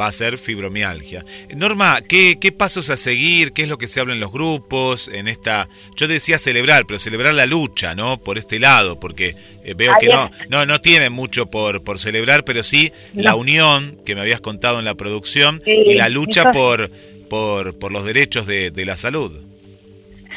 va 0.00 0.06
a 0.06 0.12
ser 0.12 0.38
fibromialgia. 0.38 1.24
Norma, 1.56 1.98
¿qué, 2.08 2.36
pasos 2.56 2.90
a 2.90 2.96
seguir? 2.96 3.52
¿Qué 3.52 3.62
es 3.62 3.68
lo 3.68 3.78
que 3.78 3.88
se 3.88 4.00
habla 4.00 4.14
en 4.14 4.20
los 4.20 4.32
grupos? 4.32 5.08
En 5.08 5.28
esta, 5.28 5.68
yo 5.96 6.08
decía 6.08 6.38
celebrar, 6.38 6.84
pero 6.86 6.98
celebrar 6.98 7.34
la 7.34 7.46
lucha, 7.46 7.94
¿no? 7.94 8.18
Por 8.18 8.38
este 8.38 8.58
lado, 8.58 8.98
porque 8.98 9.34
eh, 9.64 9.74
veo 9.76 9.94
que 10.00 10.08
no, 10.08 10.30
no, 10.48 10.66
no 10.66 10.80
tiene 10.80 11.10
mucho 11.10 11.50
por, 11.50 11.82
por 11.82 11.98
celebrar, 11.98 12.44
pero 12.44 12.62
sí 12.62 12.92
la 13.14 13.34
unión 13.34 13.98
que 14.04 14.14
me 14.14 14.20
habías 14.20 14.40
contado 14.40 14.78
en 14.78 14.84
la 14.84 14.94
producción 14.94 15.62
y 15.66 15.94
la 15.94 16.08
lucha 16.08 16.52
por, 16.52 16.90
por, 17.28 17.78
por 17.78 17.92
los 17.92 18.04
derechos 18.04 18.46
de, 18.46 18.70
de 18.70 18.84
la 18.84 18.96
salud. 18.96 19.52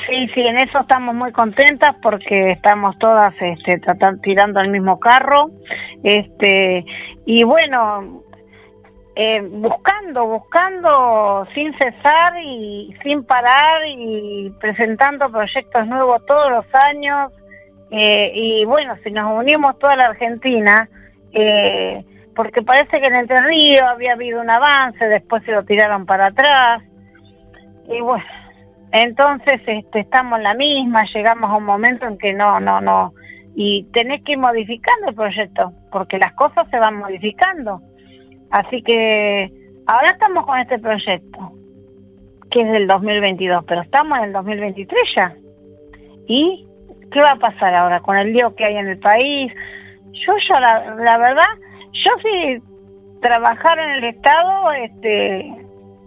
Sí, 0.08 0.28
sí, 0.36 0.42
en 0.42 0.58
eso 0.58 0.82
estamos 0.82 1.16
muy 1.16 1.32
contentas 1.32 1.96
porque 2.02 2.52
estamos 2.52 2.98
todas 3.00 3.34
este, 3.42 3.82
tirando 4.22 4.60
al 4.60 4.70
mismo 4.70 5.00
carro. 5.00 5.50
Este, 6.04 6.86
y 7.26 7.44
bueno, 7.44 8.24
eh, 9.16 9.42
buscando, 9.42 10.28
buscando 10.28 11.48
sin 11.56 11.74
cesar 11.78 12.34
y 12.44 12.94
sin 13.02 13.24
parar 13.24 13.82
y 13.88 14.54
presentando 14.60 15.32
proyectos 15.32 15.88
nuevos 15.88 16.26
todos 16.26 16.52
los 16.52 16.66
años. 16.76 17.32
Eh, 17.92 18.32
y 18.34 18.66
bueno, 18.66 18.96
si 19.04 19.12
nos 19.12 19.40
unimos 19.40 19.80
toda 19.80 19.96
la 19.96 20.08
Argentina, 20.08 20.90
eh, 21.32 22.04
porque 22.36 22.62
parece 22.62 23.00
que 23.00 23.08
en 23.08 23.16
Entre 23.16 23.42
Ríos 23.42 23.84
había 23.84 24.14
habido 24.14 24.42
un 24.42 24.50
avance, 24.50 25.08
después 25.08 25.44
se 25.46 25.54
lo 25.54 25.64
tiraron 25.64 26.06
para 26.06 26.28
atrás. 26.28 26.84
Y 27.88 28.02
bueno, 28.02 28.26
entonces 28.92 29.62
este, 29.66 30.00
estamos 30.02 30.40
en 30.40 30.44
la 30.44 30.56
misma, 30.56 31.06
llegamos 31.14 31.50
a 31.50 31.56
un 31.56 31.64
momento 31.64 32.06
en 32.06 32.18
que 32.18 32.34
no, 32.34 32.60
no, 32.60 32.82
no. 32.82 33.14
Y 33.56 33.84
tenés 33.94 34.22
que 34.24 34.34
ir 34.34 34.40
modificando 34.40 35.08
el 35.08 35.16
proyecto, 35.16 35.72
porque 35.90 36.18
las 36.18 36.34
cosas 36.34 36.68
se 36.70 36.78
van 36.78 36.98
modificando. 36.98 37.82
Así 38.52 38.82
que 38.82 39.52
ahora 39.86 40.12
estamos 40.12 40.46
con 40.46 40.60
este 40.60 40.80
proyecto, 40.80 41.52
que 42.50 42.62
es 42.62 42.72
del 42.72 42.88
2022, 42.88 43.64
pero 43.68 43.82
estamos 43.82 44.18
en 44.20 44.26
el 44.26 44.34
2023 44.34 45.02
ya. 45.16 45.36
¿Y 46.28 46.66
qué 47.12 47.22
va 47.22 47.32
a 47.32 47.36
pasar 47.40 47.74
ahora 47.74 48.00
con 48.00 48.16
el 48.18 48.34
lío 48.34 48.56
que 48.56 48.66
hay 48.66 48.76
en 48.78 48.88
el 48.88 49.00
país? 49.00 49.52
Yo 50.26 50.34
ya, 50.50 50.60
la, 50.60 51.18
verdad, 51.18 51.44
yo 51.92 52.12
si 52.24 52.62
trabajar 53.22 53.78
en 53.80 53.90
el 53.92 54.04
Estado, 54.06 54.72
este 54.72 55.40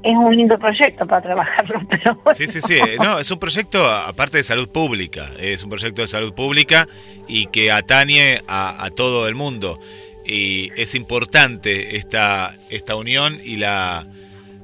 es 0.02 0.16
un 0.16 0.34
lindo 0.34 0.58
proyecto 0.58 1.06
para 1.06 1.22
trabajarlo, 1.22 1.80
pero 1.90 2.18
Sí, 2.32 2.46
sí, 2.46 2.60
sí, 2.60 2.78
no, 3.02 3.18
es 3.18 3.30
un 3.30 3.38
proyecto 3.38 3.78
aparte 3.84 4.38
de 4.38 4.44
salud 4.44 4.70
pública, 4.70 5.26
es 5.40 5.64
un 5.64 5.70
proyecto 5.70 6.02
de 6.02 6.08
salud 6.08 6.32
pública 6.34 6.86
y 7.26 7.46
que 7.46 7.72
atañe 7.72 8.38
a, 8.46 8.84
a 8.84 8.90
todo 8.90 9.28
el 9.28 9.34
mundo 9.34 9.78
y 10.28 10.70
es 10.76 10.94
importante 10.94 11.96
esta, 11.96 12.54
esta 12.68 12.96
unión 12.96 13.38
y 13.42 13.56
la, 13.56 14.06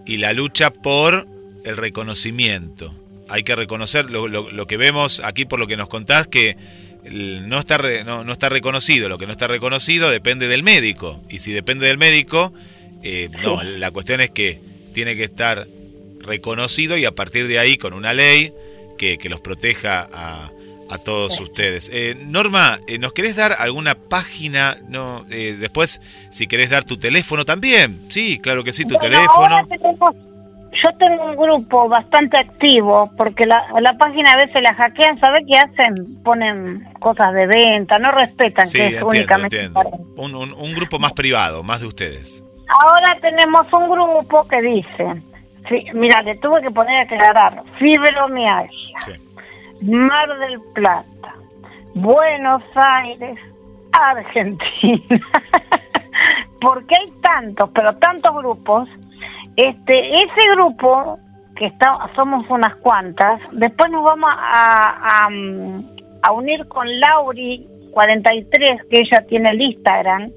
y 0.04 0.18
la 0.18 0.34
lucha 0.34 0.70
por 0.70 1.26
el 1.64 1.76
reconocimiento. 1.78 2.94
Hay 3.30 3.44
que 3.44 3.56
reconocer 3.56 4.10
lo, 4.10 4.28
lo, 4.28 4.66
que 4.66 4.76
vemos 4.76 5.20
aquí 5.24 5.46
por 5.46 5.58
lo 5.58 5.66
que 5.66 5.78
nos 5.78 5.88
contás, 5.88 6.28
que 6.28 6.58
no 7.10 7.58
está, 7.58 7.78
no, 8.04 8.30
está 8.30 8.50
reconocido. 8.50 9.08
Lo 9.08 9.16
que 9.16 9.24
no 9.24 9.32
está 9.32 9.46
reconocido 9.46 10.10
depende 10.10 10.48
del 10.48 10.62
médico. 10.62 11.22
Y 11.30 11.38
si 11.38 11.52
depende 11.52 11.86
del 11.86 11.96
médico, 11.96 12.52
eh, 13.02 13.30
no, 13.42 13.62
la 13.62 13.90
cuestión 13.90 14.20
es 14.20 14.30
que 14.30 14.60
tiene 14.92 15.16
que 15.16 15.24
estar 15.24 15.66
reconocido 16.20 16.98
y 16.98 17.06
a 17.06 17.12
partir 17.12 17.48
de 17.48 17.58
ahí 17.58 17.78
con 17.78 17.94
una 17.94 18.12
ley 18.12 18.52
que, 18.98 19.16
que 19.16 19.30
los 19.30 19.40
proteja 19.40 20.06
a, 20.12 20.50
a 20.90 20.98
todos 20.98 21.40
ustedes. 21.40 21.90
Eh, 21.92 22.16
Norma, 22.26 22.78
eh, 22.86 22.98
¿nos 22.98 23.12
querés 23.12 23.36
dar 23.36 23.54
alguna 23.58 23.94
página? 23.94 24.76
No, 24.88 25.24
eh, 25.30 25.56
después, 25.58 26.00
si 26.30 26.46
querés 26.46 26.70
dar 26.70 26.84
tu 26.84 26.96
teléfono 26.96 27.44
también. 27.44 28.00
Sí, 28.08 28.38
claro 28.38 28.64
que 28.64 28.72
sí, 28.72 28.84
tu 28.84 28.96
teléfono. 28.96 29.66
yo 29.68 30.90
tengo 30.98 31.24
un 31.24 31.36
grupo 31.36 31.88
bastante 31.88 32.38
activo 32.38 33.10
porque 33.16 33.46
la, 33.46 33.64
la 33.80 33.96
página 33.96 34.32
a 34.32 34.36
veces 34.36 34.62
la 34.62 34.74
hackean, 34.74 35.18
¿sabes 35.20 35.40
qué 35.48 35.56
hacen? 35.58 36.22
Ponen 36.22 36.86
cosas 37.00 37.32
de 37.34 37.46
venta, 37.46 37.98
no 37.98 38.10
respetan 38.10 38.68
que 38.70 38.86
es 38.96 39.02
únicamente 39.02 39.70
Un, 40.16 40.34
un, 40.34 40.74
grupo 40.74 40.98
más 40.98 41.12
privado, 41.12 41.62
más 41.62 41.80
de 41.80 41.86
ustedes. 41.86 42.44
Ahora 42.82 43.16
tenemos 43.20 43.72
un 43.72 43.90
grupo 43.90 44.46
que 44.48 44.60
dice, 44.62 45.22
mira, 45.94 46.22
le 46.22 46.36
tuve 46.36 46.62
que 46.62 46.70
poner 46.70 46.96
a 46.96 47.02
aclarar, 47.02 47.62
fibromialgia. 47.78 49.00
Sí 49.00 49.23
Mar 49.84 50.38
del 50.38 50.60
Plata, 50.72 51.34
Buenos 51.94 52.62
Aires, 52.74 53.38
Argentina. 53.92 55.20
Porque 56.60 56.94
hay 56.96 57.10
tantos, 57.20 57.68
pero 57.74 57.94
tantos 57.96 58.34
grupos. 58.34 58.88
Este, 59.56 60.16
ese 60.16 60.50
grupo 60.54 61.18
que 61.54 61.66
está, 61.66 61.98
somos 62.16 62.48
unas 62.48 62.74
cuantas, 62.76 63.38
después 63.52 63.90
nos 63.90 64.04
vamos 64.04 64.30
a, 64.34 65.28
a, 66.22 66.32
unir 66.32 66.66
con 66.68 66.88
Lauri 66.98 67.68
43, 67.92 68.86
que 68.90 69.00
ella 69.00 69.26
tiene 69.28 69.50
el 69.50 69.60
Instagram, 69.60 70.30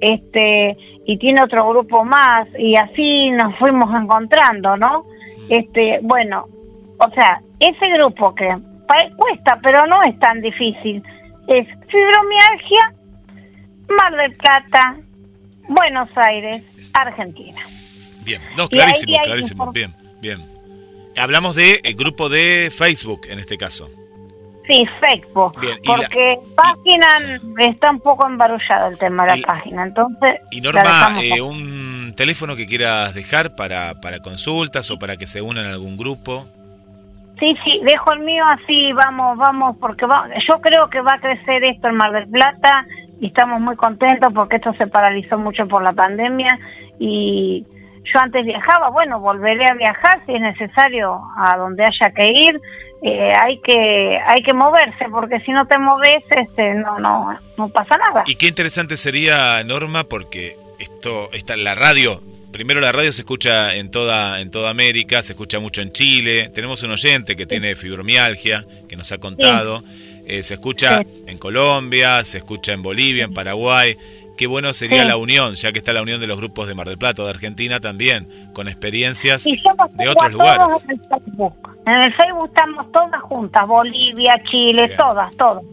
este, 0.00 0.76
y 1.06 1.18
tiene 1.18 1.40
otro 1.40 1.68
grupo 1.68 2.04
más, 2.04 2.48
y 2.58 2.74
así 2.74 3.30
nos 3.30 3.56
fuimos 3.60 3.94
encontrando, 3.94 4.76
¿no? 4.76 5.04
Este, 5.48 6.00
bueno, 6.02 6.48
o 6.98 7.10
sea, 7.14 7.40
ese 7.60 7.88
grupo 7.96 8.34
que 8.34 8.71
cuesta, 9.16 9.58
pero 9.62 9.86
no 9.86 10.02
es 10.02 10.18
tan 10.18 10.40
difícil. 10.40 11.02
Es 11.48 11.66
fibromialgia, 11.88 12.94
Mar 13.88 14.16
del 14.16 14.34
Plata, 14.36 14.96
Buenos 15.68 16.16
Aires, 16.16 16.62
Argentina. 16.92 17.60
Bien, 18.24 18.40
no, 18.56 18.68
clarísimo, 18.68 19.16
clarísimo. 19.24 19.72
Bien, 19.72 19.94
bien. 20.20 20.40
Hablamos 21.16 21.54
de 21.54 21.80
el 21.84 21.94
grupo 21.94 22.28
de 22.28 22.72
Facebook 22.74 23.22
en 23.28 23.38
este 23.38 23.58
caso. 23.58 23.90
Sí, 24.68 24.84
Facebook. 25.00 25.54
porque 25.84 26.38
página 26.54 27.06
está 27.58 27.90
un 27.90 28.00
poco 28.00 28.26
embarullado 28.26 28.88
el 28.88 28.98
tema 28.98 29.26
de 29.26 29.40
la 29.40 29.46
página, 29.46 29.82
entonces. 29.82 30.40
Y 30.52 30.60
Norma, 30.60 31.16
eh, 31.20 31.40
un 31.40 32.14
teléfono 32.16 32.54
que 32.54 32.66
quieras 32.66 33.12
dejar 33.12 33.56
para, 33.56 34.00
para 34.00 34.20
consultas 34.20 34.90
o 34.90 34.98
para 34.98 35.16
que 35.16 35.26
se 35.26 35.42
unan 35.42 35.66
a 35.66 35.70
algún 35.70 35.96
grupo. 35.96 36.46
Sí, 37.38 37.56
sí, 37.64 37.80
dejo 37.84 38.12
el 38.12 38.20
mío 38.20 38.44
así, 38.46 38.92
vamos, 38.92 39.36
vamos, 39.36 39.76
porque 39.80 40.06
yo 40.48 40.60
creo 40.60 40.88
que 40.88 41.00
va 41.00 41.14
a 41.14 41.18
crecer 41.18 41.64
esto 41.64 41.88
en 41.88 41.96
Mar 41.96 42.12
del 42.12 42.28
Plata 42.28 42.86
y 43.20 43.28
estamos 43.28 43.60
muy 43.60 43.74
contentos 43.76 44.32
porque 44.32 44.56
esto 44.56 44.72
se 44.74 44.86
paralizó 44.86 45.38
mucho 45.38 45.64
por 45.64 45.82
la 45.82 45.92
pandemia 45.92 46.58
y 46.98 47.64
yo 48.04 48.20
antes 48.20 48.44
viajaba, 48.44 48.90
bueno, 48.90 49.20
volveré 49.20 49.64
a 49.68 49.74
viajar 49.74 50.22
si 50.26 50.34
es 50.34 50.40
necesario 50.40 51.20
a 51.36 51.56
donde 51.56 51.84
haya 51.84 52.12
que 52.14 52.28
ir, 52.28 52.60
eh, 53.02 53.32
hay 53.40 53.60
que 53.60 54.20
hay 54.24 54.42
que 54.42 54.54
moverse 54.54 55.06
porque 55.10 55.40
si 55.40 55.50
no 55.50 55.66
te 55.66 55.78
moves 55.78 56.22
este 56.30 56.74
no 56.74 56.98
no 57.00 57.36
no 57.58 57.68
pasa 57.68 57.96
nada. 57.96 58.22
Y 58.26 58.36
qué 58.36 58.46
interesante 58.46 58.96
sería 58.96 59.62
Norma 59.64 60.04
porque 60.04 60.56
esto 60.78 61.28
está 61.32 61.54
en 61.54 61.64
la 61.64 61.74
radio 61.74 62.20
primero 62.52 62.80
la 62.80 62.92
radio 62.92 63.10
se 63.10 63.22
escucha 63.22 63.74
en 63.74 63.90
toda, 63.90 64.40
en 64.40 64.50
toda 64.50 64.70
América, 64.70 65.22
se 65.22 65.32
escucha 65.32 65.58
mucho 65.58 65.80
en 65.80 65.92
Chile. 65.92 66.50
Tenemos 66.54 66.82
un 66.82 66.92
oyente 66.92 67.34
que 67.34 67.46
tiene 67.46 67.74
fibromialgia, 67.74 68.64
que 68.88 68.96
nos 68.96 69.10
ha 69.10 69.18
contado. 69.18 69.82
Eh, 70.26 70.42
se 70.42 70.54
escucha 70.54 71.02
en 71.26 71.38
Colombia, 71.38 72.22
se 72.24 72.38
escucha 72.38 72.72
en 72.72 72.82
Bolivia, 72.82 73.24
en 73.24 73.34
Paraguay. 73.34 73.96
Qué 74.36 74.46
bueno 74.46 74.72
sería 74.72 75.04
la 75.04 75.16
unión, 75.16 75.54
ya 75.56 75.72
que 75.72 75.78
está 75.78 75.92
la 75.92 76.02
unión 76.02 76.20
de 76.20 76.26
los 76.26 76.38
grupos 76.38 76.68
de 76.68 76.74
Mar 76.74 76.88
del 76.88 76.98
Plata, 76.98 77.22
de 77.22 77.30
Argentina 77.30 77.80
también, 77.80 78.28
con 78.54 78.68
experiencias 78.68 79.44
de 79.44 80.08
otros 80.08 80.32
lugares. 80.32 80.84
En 80.84 80.90
el, 80.92 81.00
Facebook. 81.08 81.54
en 81.86 82.00
el 82.00 82.14
Facebook 82.14 82.48
estamos 82.48 82.92
todas 82.92 83.22
juntas, 83.22 83.66
Bolivia, 83.66 84.40
Chile, 84.50 84.88
todas, 84.96 85.36
todas. 85.36 85.64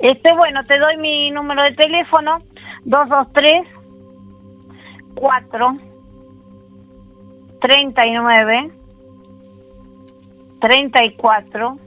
Este, 0.00 0.32
bueno, 0.36 0.62
te 0.64 0.78
doy 0.78 0.96
mi 0.98 1.30
número 1.30 1.62
de 1.62 1.72
teléfono, 1.72 2.42
223 2.84 3.78
4 5.14 5.87
39 7.60 8.70
34 10.60 11.78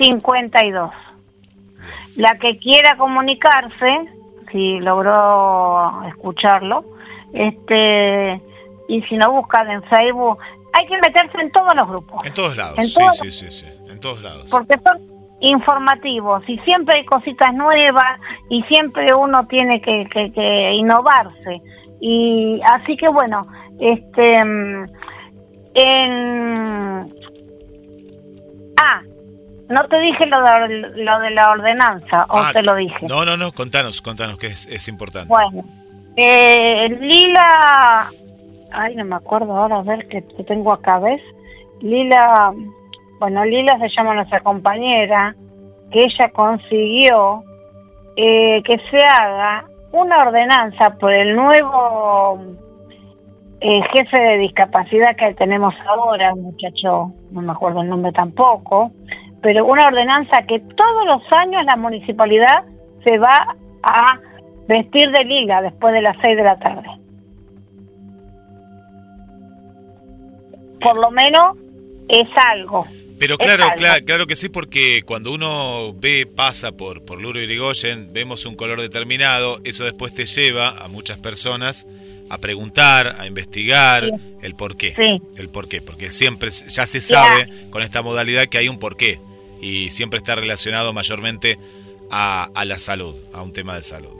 52. 0.00 0.90
La 2.16 2.38
que 2.38 2.58
quiera 2.58 2.96
comunicarse, 2.96 4.08
si 4.50 4.78
logró 4.80 6.02
escucharlo, 6.08 6.84
este 7.32 8.40
y 8.88 9.02
si 9.02 9.16
no 9.16 9.32
buscan 9.32 9.70
en 9.70 9.82
Facebook, 9.84 10.38
hay 10.72 10.86
que 10.86 10.96
meterse 10.96 11.40
en 11.40 11.50
todos 11.50 11.74
los 11.74 11.88
grupos. 11.88 12.24
En 12.24 12.34
todos 12.34 12.56
lados, 12.56 12.76
sí, 12.76 13.04
sí, 13.12 13.30
sí, 13.30 13.50
sí, 13.50 13.66
en 13.90 14.00
todos 14.00 14.22
lados. 14.22 14.50
Porque 14.50 14.78
son 14.84 15.00
informativos 15.40 16.42
y 16.48 16.58
siempre 16.60 16.96
hay 16.96 17.04
cositas 17.04 17.52
nuevas 17.54 18.20
y 18.48 18.62
siempre 18.64 19.12
uno 19.14 19.46
tiene 19.46 19.80
que, 19.80 20.06
que, 20.06 20.32
que 20.32 20.72
innovarse. 20.74 21.60
Y 22.00 22.60
así 22.64 22.96
que 22.96 23.08
bueno, 23.08 23.46
este 23.78 24.44
mm, 24.44 24.86
en 25.74 27.12
ah 28.78 29.02
no 29.68 29.84
te 29.88 29.98
dije 29.98 30.26
lo 30.26 30.42
de, 30.42 31.02
lo 31.02 31.18
de 31.18 31.30
la 31.30 31.50
ordenanza, 31.50 32.24
o 32.28 32.38
ah, 32.38 32.50
te 32.52 32.62
lo 32.62 32.76
dije. 32.76 33.06
No, 33.08 33.24
no, 33.24 33.36
no, 33.36 33.50
contanos, 33.52 34.00
contanos, 34.00 34.38
que 34.38 34.46
es, 34.46 34.66
es 34.66 34.86
importante. 34.86 35.28
Bueno, 35.28 35.64
eh, 36.16 36.88
Lila, 37.00 38.06
ay, 38.72 38.94
no 38.94 39.04
me 39.04 39.16
acuerdo 39.16 39.56
ahora, 39.56 39.78
a 39.78 39.82
ver 39.82 40.06
que, 40.08 40.22
tengo 40.44 40.72
acá, 40.72 40.98
¿ves? 40.98 41.20
Lila, 41.80 42.52
bueno, 43.18 43.44
Lila 43.44 43.78
se 43.78 43.88
llama 43.88 44.14
nuestra 44.14 44.40
compañera, 44.40 45.34
que 45.90 46.02
ella 46.02 46.30
consiguió 46.32 47.42
eh, 48.16 48.62
que 48.62 48.78
se 48.90 49.04
haga 49.04 49.64
una 49.92 50.22
ordenanza 50.22 50.90
por 50.98 51.12
el 51.12 51.34
nuevo 51.34 52.40
eh, 53.60 53.80
jefe 53.94 54.20
de 54.20 54.38
discapacidad 54.38 55.16
que 55.16 55.34
tenemos 55.34 55.74
ahora, 55.86 56.34
muchacho, 56.34 57.12
no 57.30 57.42
me 57.42 57.52
acuerdo 57.52 57.82
el 57.82 57.88
nombre 57.88 58.12
tampoco, 58.12 58.92
pero 59.42 59.64
una 59.64 59.86
ordenanza 59.86 60.42
que 60.42 60.60
todos 60.60 61.06
los 61.06 61.22
años 61.32 61.64
la 61.64 61.76
municipalidad 61.76 62.64
se 63.04 63.18
va 63.18 63.56
a 63.82 64.18
vestir 64.68 65.10
de 65.10 65.24
liga 65.24 65.62
después 65.62 65.94
de 65.94 66.02
las 66.02 66.16
seis 66.22 66.36
de 66.36 66.42
la 66.42 66.58
tarde. 66.58 66.88
Por 70.80 70.98
lo 70.98 71.10
menos 71.10 71.56
es 72.08 72.28
algo. 72.52 72.86
Pero 73.18 73.38
claro, 73.38 73.64
claro, 73.78 74.04
claro 74.04 74.26
que 74.26 74.36
sí, 74.36 74.50
porque 74.50 75.02
cuando 75.06 75.32
uno 75.32 75.94
ve, 75.94 76.26
pasa 76.26 76.72
por, 76.72 77.02
por 77.06 77.18
Luro 77.18 77.40
Irigoyen, 77.40 78.12
vemos 78.12 78.44
un 78.44 78.56
color 78.56 78.82
determinado, 78.82 79.58
eso 79.64 79.84
después 79.84 80.12
te 80.12 80.26
lleva 80.26 80.68
a 80.68 80.88
muchas 80.88 81.18
personas 81.18 81.86
a 82.30 82.38
preguntar, 82.38 83.14
a 83.18 83.26
investigar 83.26 84.04
el 84.42 84.54
por 84.54 84.76
qué. 84.76 85.20
El 85.36 85.48
por 85.48 85.68
qué, 85.68 85.80
porque 85.80 86.10
siempre 86.10 86.50
ya 86.50 86.86
se 86.86 87.00
sabe 87.00 87.48
con 87.70 87.82
esta 87.82 88.02
modalidad 88.02 88.46
que 88.46 88.58
hay 88.58 88.68
un 88.68 88.78
porqué 88.78 89.18
y 89.60 89.88
siempre 89.88 90.18
está 90.18 90.34
relacionado 90.34 90.92
mayormente 90.92 91.58
a, 92.10 92.48
a 92.54 92.64
la 92.64 92.78
salud, 92.78 93.14
a 93.34 93.42
un 93.42 93.52
tema 93.52 93.74
de 93.74 93.82
salud. 93.82 94.14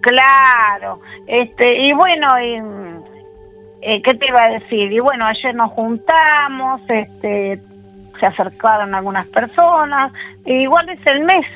Claro, 0.00 1.00
este 1.28 1.80
y 1.82 1.92
bueno, 1.92 2.36
eh, 2.36 4.02
¿qué 4.02 4.14
te 4.14 4.26
iba 4.26 4.42
a 4.42 4.48
decir? 4.50 4.92
Y 4.92 4.98
bueno, 4.98 5.26
ayer 5.26 5.54
nos 5.54 5.70
juntamos, 5.70 6.80
este, 6.88 7.60
se 8.18 8.26
acercaron 8.26 8.94
algunas 8.94 9.26
personas, 9.28 10.12
igual 10.44 10.88
es 10.88 10.98
el 11.06 11.20
mes, 11.20 11.46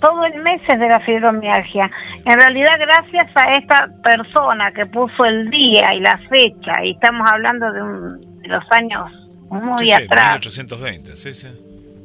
todo 0.00 0.24
el 0.24 0.42
mes 0.42 0.60
es 0.68 0.78
de 0.78 0.88
la 0.88 1.00
fibromialgia. 1.00 1.90
En 2.24 2.40
realidad, 2.40 2.78
gracias 2.78 3.30
a 3.36 3.52
esta 3.52 3.88
persona 4.02 4.72
que 4.72 4.86
puso 4.86 5.24
el 5.24 5.50
día 5.50 5.94
y 5.94 6.00
la 6.00 6.18
fecha, 6.28 6.84
y 6.84 6.92
estamos 6.92 7.28
hablando 7.30 7.70
de, 7.72 7.80
de 8.42 8.48
los 8.48 8.64
años 8.70 9.08
muy 9.50 9.92
atrás. 9.92 10.34
1820, 10.34 11.16
sí, 11.16 11.34
sí. 11.34 11.48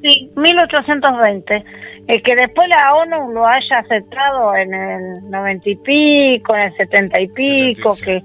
Sí, 0.02 0.32
1820. 0.36 1.64
El 2.08 2.24
que 2.24 2.36
después 2.36 2.68
la 2.68 2.96
ONU 2.96 3.32
lo 3.32 3.46
haya 3.46 3.78
aceptado 3.78 4.56
en 4.56 4.74
el 4.74 5.30
90 5.30 5.70
y 5.70 5.76
pico, 5.76 6.56
en 6.56 6.62
el 6.62 6.78
70 6.78 7.22
y 7.22 7.28
pico, 7.28 7.96
que 8.04 8.24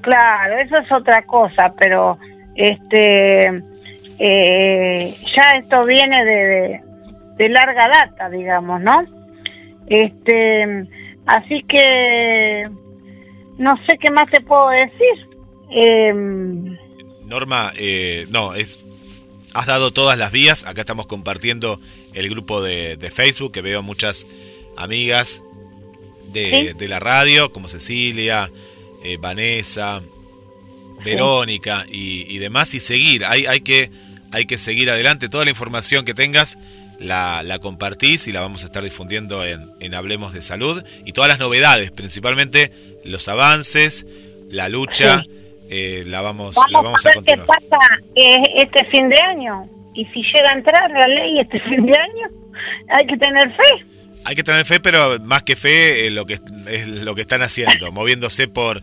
claro, 0.00 0.58
eso 0.58 0.78
es 0.78 0.90
otra 0.90 1.22
cosa, 1.22 1.74
pero 1.78 2.18
este 2.54 3.52
eh, 4.18 5.12
ya 5.34 5.50
esto 5.58 5.84
viene 5.84 6.24
de, 6.24 6.32
de, 6.32 6.80
larga 7.48 7.88
data, 7.88 8.28
digamos, 8.28 8.80
¿no? 8.80 9.04
Este, 9.86 10.86
así 11.26 11.62
que 11.68 12.68
no 13.58 13.76
sé 13.88 13.98
qué 13.98 14.10
más 14.10 14.30
te 14.30 14.40
puedo 14.40 14.70
decir. 14.70 15.28
Em, 15.70 16.76
Norma, 17.26 17.70
eh, 17.78 18.26
no, 18.30 18.54
es 18.54 18.80
has 19.54 19.66
dado 19.66 19.92
todas 19.92 20.18
las 20.18 20.32
vías. 20.32 20.64
Acá 20.64 20.82
estamos 20.82 21.06
compartiendo 21.06 21.80
el 22.14 22.28
grupo 22.28 22.62
de, 22.62 22.96
Facebook, 23.12 23.52
que 23.52 23.62
veo 23.62 23.82
muchas 23.82 24.26
amigas 24.76 25.42
de, 26.32 26.74
la 26.88 27.00
radio, 27.00 27.52
como 27.52 27.68
Cecilia, 27.68 28.50
eh, 29.04 29.16
Vanessa, 29.18 30.02
Verónica 31.04 31.84
y, 31.88 32.38
demás, 32.38 32.74
y 32.74 32.80
seguir. 32.80 33.24
Hay, 33.24 33.46
hay, 33.46 33.60
que, 33.60 33.90
hay 34.32 34.46
que 34.46 34.58
seguir 34.58 34.90
adelante. 34.90 35.28
Toda 35.28 35.44
la 35.44 35.50
información 35.50 36.04
que 36.04 36.14
tengas 36.14 36.58
la, 37.00 37.42
la 37.42 37.58
compartís 37.58 38.28
y 38.28 38.32
la 38.32 38.40
vamos 38.40 38.62
a 38.62 38.66
estar 38.66 38.84
difundiendo 38.84 39.44
en, 39.44 39.70
en 39.80 39.94
Hablemos 39.94 40.32
de 40.32 40.42
Salud. 40.42 40.84
Y 41.04 41.12
todas 41.12 41.28
las 41.28 41.38
novedades, 41.38 41.90
principalmente 41.90 42.72
los 43.04 43.28
avances, 43.28 44.06
la 44.50 44.68
lucha 44.68 45.24
eh, 45.72 46.02
la 46.06 46.20
vamos, 46.20 46.56
la 46.70 46.80
vamos 46.80 47.06
a, 47.06 47.10
ver 47.10 47.22
qué 47.24 47.36
pasa 47.38 47.78
eh, 48.16 48.42
este 48.56 48.84
fin 48.86 49.08
de 49.08 49.16
año. 49.22 49.66
Y 49.94 50.04
si 50.06 50.20
llega 50.22 50.50
a 50.50 50.54
entrar 50.54 50.90
la 50.90 51.06
ley 51.06 51.38
este 51.38 51.60
fin 51.68 51.86
de 51.86 51.92
año, 51.92 52.28
hay 52.88 53.06
que 53.06 53.16
tener 53.16 53.50
fe. 53.54 53.84
Hay 54.24 54.34
que 54.34 54.42
tener 54.42 54.66
fe, 54.66 54.80
pero 54.80 55.18
más 55.20 55.44
que 55.44 55.54
fe, 55.54 56.06
eh, 56.06 56.10
lo 56.10 56.26
que 56.26 56.38
es 56.68 56.88
lo 56.88 57.14
que 57.14 57.22
están 57.22 57.42
haciendo, 57.42 57.92
moviéndose 57.92 58.48
por, 58.48 58.82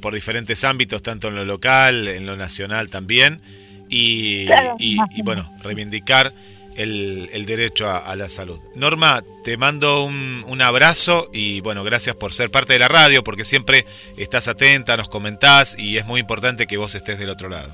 por 0.00 0.14
diferentes 0.14 0.64
ámbitos, 0.64 1.02
tanto 1.02 1.28
en 1.28 1.34
lo 1.34 1.44
local, 1.44 2.08
en 2.08 2.24
lo 2.24 2.36
nacional 2.36 2.88
también. 2.88 3.40
Y, 3.90 4.48
y, 4.78 4.96
y 5.14 5.22
bueno, 5.22 5.48
reivindicar 5.62 6.32
el, 6.76 7.46
derecho 7.46 7.88
a, 7.90 8.14
la 8.16 8.28
salud. 8.28 8.58
Norma, 8.74 9.22
te 9.44 9.56
mando 9.56 10.04
un, 10.04 10.44
un, 10.48 10.62
abrazo 10.62 11.28
y 11.32 11.60
bueno, 11.60 11.84
gracias 11.84 12.16
por 12.16 12.32
ser 12.32 12.50
parte 12.50 12.72
de 12.72 12.78
la 12.78 12.88
radio, 12.88 13.22
porque 13.22 13.44
siempre 13.44 13.84
estás 14.16 14.48
atenta, 14.48 14.96
nos 14.96 15.08
comentás 15.08 15.78
y 15.78 15.98
es 15.98 16.06
muy 16.06 16.20
importante 16.20 16.66
que 16.66 16.76
vos 16.76 16.94
estés 16.94 17.18
del 17.18 17.30
otro 17.30 17.48
lado. 17.48 17.70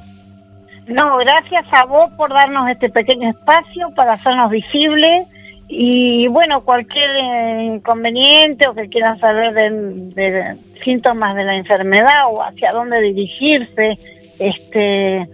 No, 0.91 1.17
gracias 1.19 1.65
a 1.71 1.85
vos 1.85 2.11
por 2.17 2.31
darnos 2.31 2.69
este 2.69 2.91
pequeño 2.91 3.31
espacio 3.31 3.91
para 3.95 4.15
hacernos 4.15 4.51
visibles 4.51 5.29
y 5.69 6.27
bueno, 6.27 6.63
cualquier 6.63 7.11
eh, 7.11 7.65
inconveniente 7.77 8.67
o 8.69 8.75
que 8.75 8.89
quieran 8.89 9.17
saber 9.19 9.55
de, 9.55 10.57
síntomas 10.83 11.37
de 11.37 11.45
la 11.45 11.55
enfermedad 11.55 12.25
o 12.29 12.43
hacia 12.43 12.73
dónde 12.73 13.01
dirigirse, 13.01 13.97
este 14.41 15.29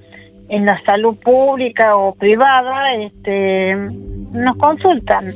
en 0.49 0.67
la 0.67 0.83
salud 0.85 1.17
pública 1.17 1.97
o 1.97 2.15
privada 2.15 2.95
este, 2.95 3.75
nos 3.75 4.57
consultan. 4.57 5.33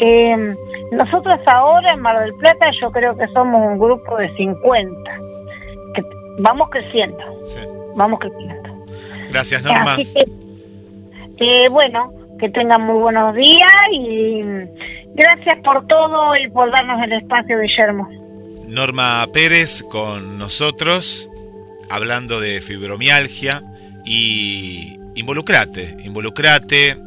Eh, 0.00 0.54
nosotros 0.92 1.40
ahora 1.46 1.92
en 1.92 2.00
Mar 2.00 2.20
del 2.20 2.34
Plata 2.34 2.70
yo 2.80 2.90
creo 2.90 3.16
que 3.16 3.26
somos 3.28 3.60
un 3.66 3.78
grupo 3.78 4.16
de 4.16 4.34
50, 4.36 5.10
que 5.94 6.02
vamos 6.38 6.68
creciendo, 6.70 7.18
vamos 7.96 8.20
creciendo. 8.20 8.84
Gracias 9.30 9.62
Norma. 9.62 9.94
Así 9.94 10.06
que, 10.12 10.24
eh, 11.64 11.68
bueno, 11.68 12.12
que 12.38 12.48
tengan 12.50 12.82
muy 12.82 13.00
buenos 13.00 13.34
días 13.34 13.72
y 13.92 14.42
gracias 15.14 15.58
por 15.64 15.86
todo 15.86 16.36
y 16.36 16.48
por 16.50 16.70
darnos 16.70 17.02
el 17.02 17.12
espacio, 17.12 17.58
Guillermo. 17.58 18.08
Norma 18.68 19.26
Pérez 19.32 19.82
con 19.82 20.38
nosotros, 20.38 21.30
hablando 21.90 22.40
de 22.40 22.60
fibromialgia 22.60 23.62
y 24.04 24.94
involucrate, 25.14 25.96
involucrate, 26.04 26.98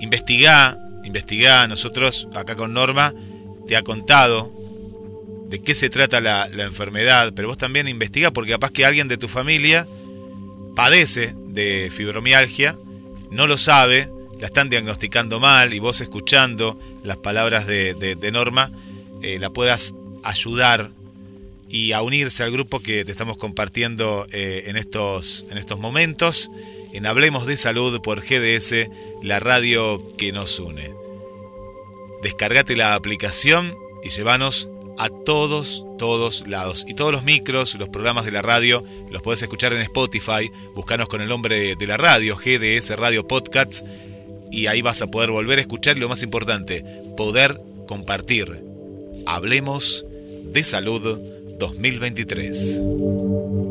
investigá, 0.00 0.78
investigá. 1.04 1.66
Nosotros 1.66 2.28
acá 2.34 2.56
con 2.56 2.72
Norma 2.72 3.12
te 3.66 3.76
ha 3.76 3.82
contado 3.82 4.52
de 5.48 5.60
qué 5.62 5.74
se 5.74 5.90
trata 5.90 6.20
la, 6.20 6.46
enfermedad, 6.46 7.32
pero 7.34 7.48
vos 7.48 7.58
también 7.58 7.88
investigá 7.88 8.30
porque 8.30 8.52
capaz 8.52 8.70
que 8.70 8.84
alguien 8.84 9.08
de 9.08 9.16
tu 9.16 9.28
familia 9.28 9.86
padece 10.74 11.34
de 11.48 11.90
fibromialgia, 11.94 12.76
no 13.30 13.46
lo 13.46 13.56
sabe 13.56 14.08
la 14.40 14.48
están 14.48 14.68
diagnosticando 14.68 15.40
mal 15.40 15.72
y 15.74 15.78
vos 15.78 16.00
escuchando 16.00 16.78
las 17.02 17.16
palabras 17.16 17.66
de, 17.66 18.30
Norma, 18.32 18.70
eh, 19.22 19.38
la 19.38 19.50
puedas 19.50 19.94
ayudar 20.22 20.90
y 21.68 21.92
a 21.92 22.02
unirse 22.02 22.42
al 22.42 22.50
grupo 22.50 22.80
que 22.80 23.04
te 23.04 23.12
estamos 23.12 23.36
compartiendo 23.36 24.26
eh, 24.32 24.64
en, 24.66 24.76
estos, 24.76 25.46
en 25.50 25.58
estos 25.58 25.78
momentos, 25.78 26.50
en 26.92 27.06
Hablemos 27.06 27.46
de 27.46 27.56
Salud 27.56 28.00
por 28.00 28.20
GDS, 28.20 28.88
la 29.22 29.40
radio 29.40 30.02
que 30.16 30.32
nos 30.32 30.58
une. 30.60 30.94
Descargate 32.22 32.76
la 32.76 32.94
aplicación 32.94 33.74
y 34.02 34.10
llévanos 34.10 34.68
a 34.98 35.08
todos, 35.08 35.84
todos 35.98 36.46
lados. 36.46 36.84
Y 36.88 36.94
todos 36.94 37.12
los 37.12 37.24
micros, 37.24 37.74
los 37.74 37.88
programas 37.88 38.24
de 38.24 38.32
la 38.32 38.42
radio, 38.42 38.84
los 39.10 39.22
podés 39.22 39.42
escuchar 39.42 39.72
en 39.72 39.80
Spotify. 39.80 40.50
Buscanos 40.74 41.08
con 41.08 41.20
el 41.20 41.28
nombre 41.28 41.74
de 41.76 41.86
la 41.86 41.96
radio, 41.96 42.36
GDS 42.36 42.96
Radio 42.96 43.26
Podcasts. 43.26 43.84
Y 44.50 44.66
ahí 44.68 44.82
vas 44.82 45.02
a 45.02 45.08
poder 45.08 45.30
volver 45.30 45.58
a 45.58 45.62
escuchar 45.62 45.96
y 45.96 46.00
lo 46.00 46.08
más 46.08 46.22
importante, 46.22 46.84
poder 47.16 47.60
compartir. 47.88 48.62
Hablemos 49.26 50.04
de 50.44 50.62
salud 50.62 51.33
2023. 51.58 53.63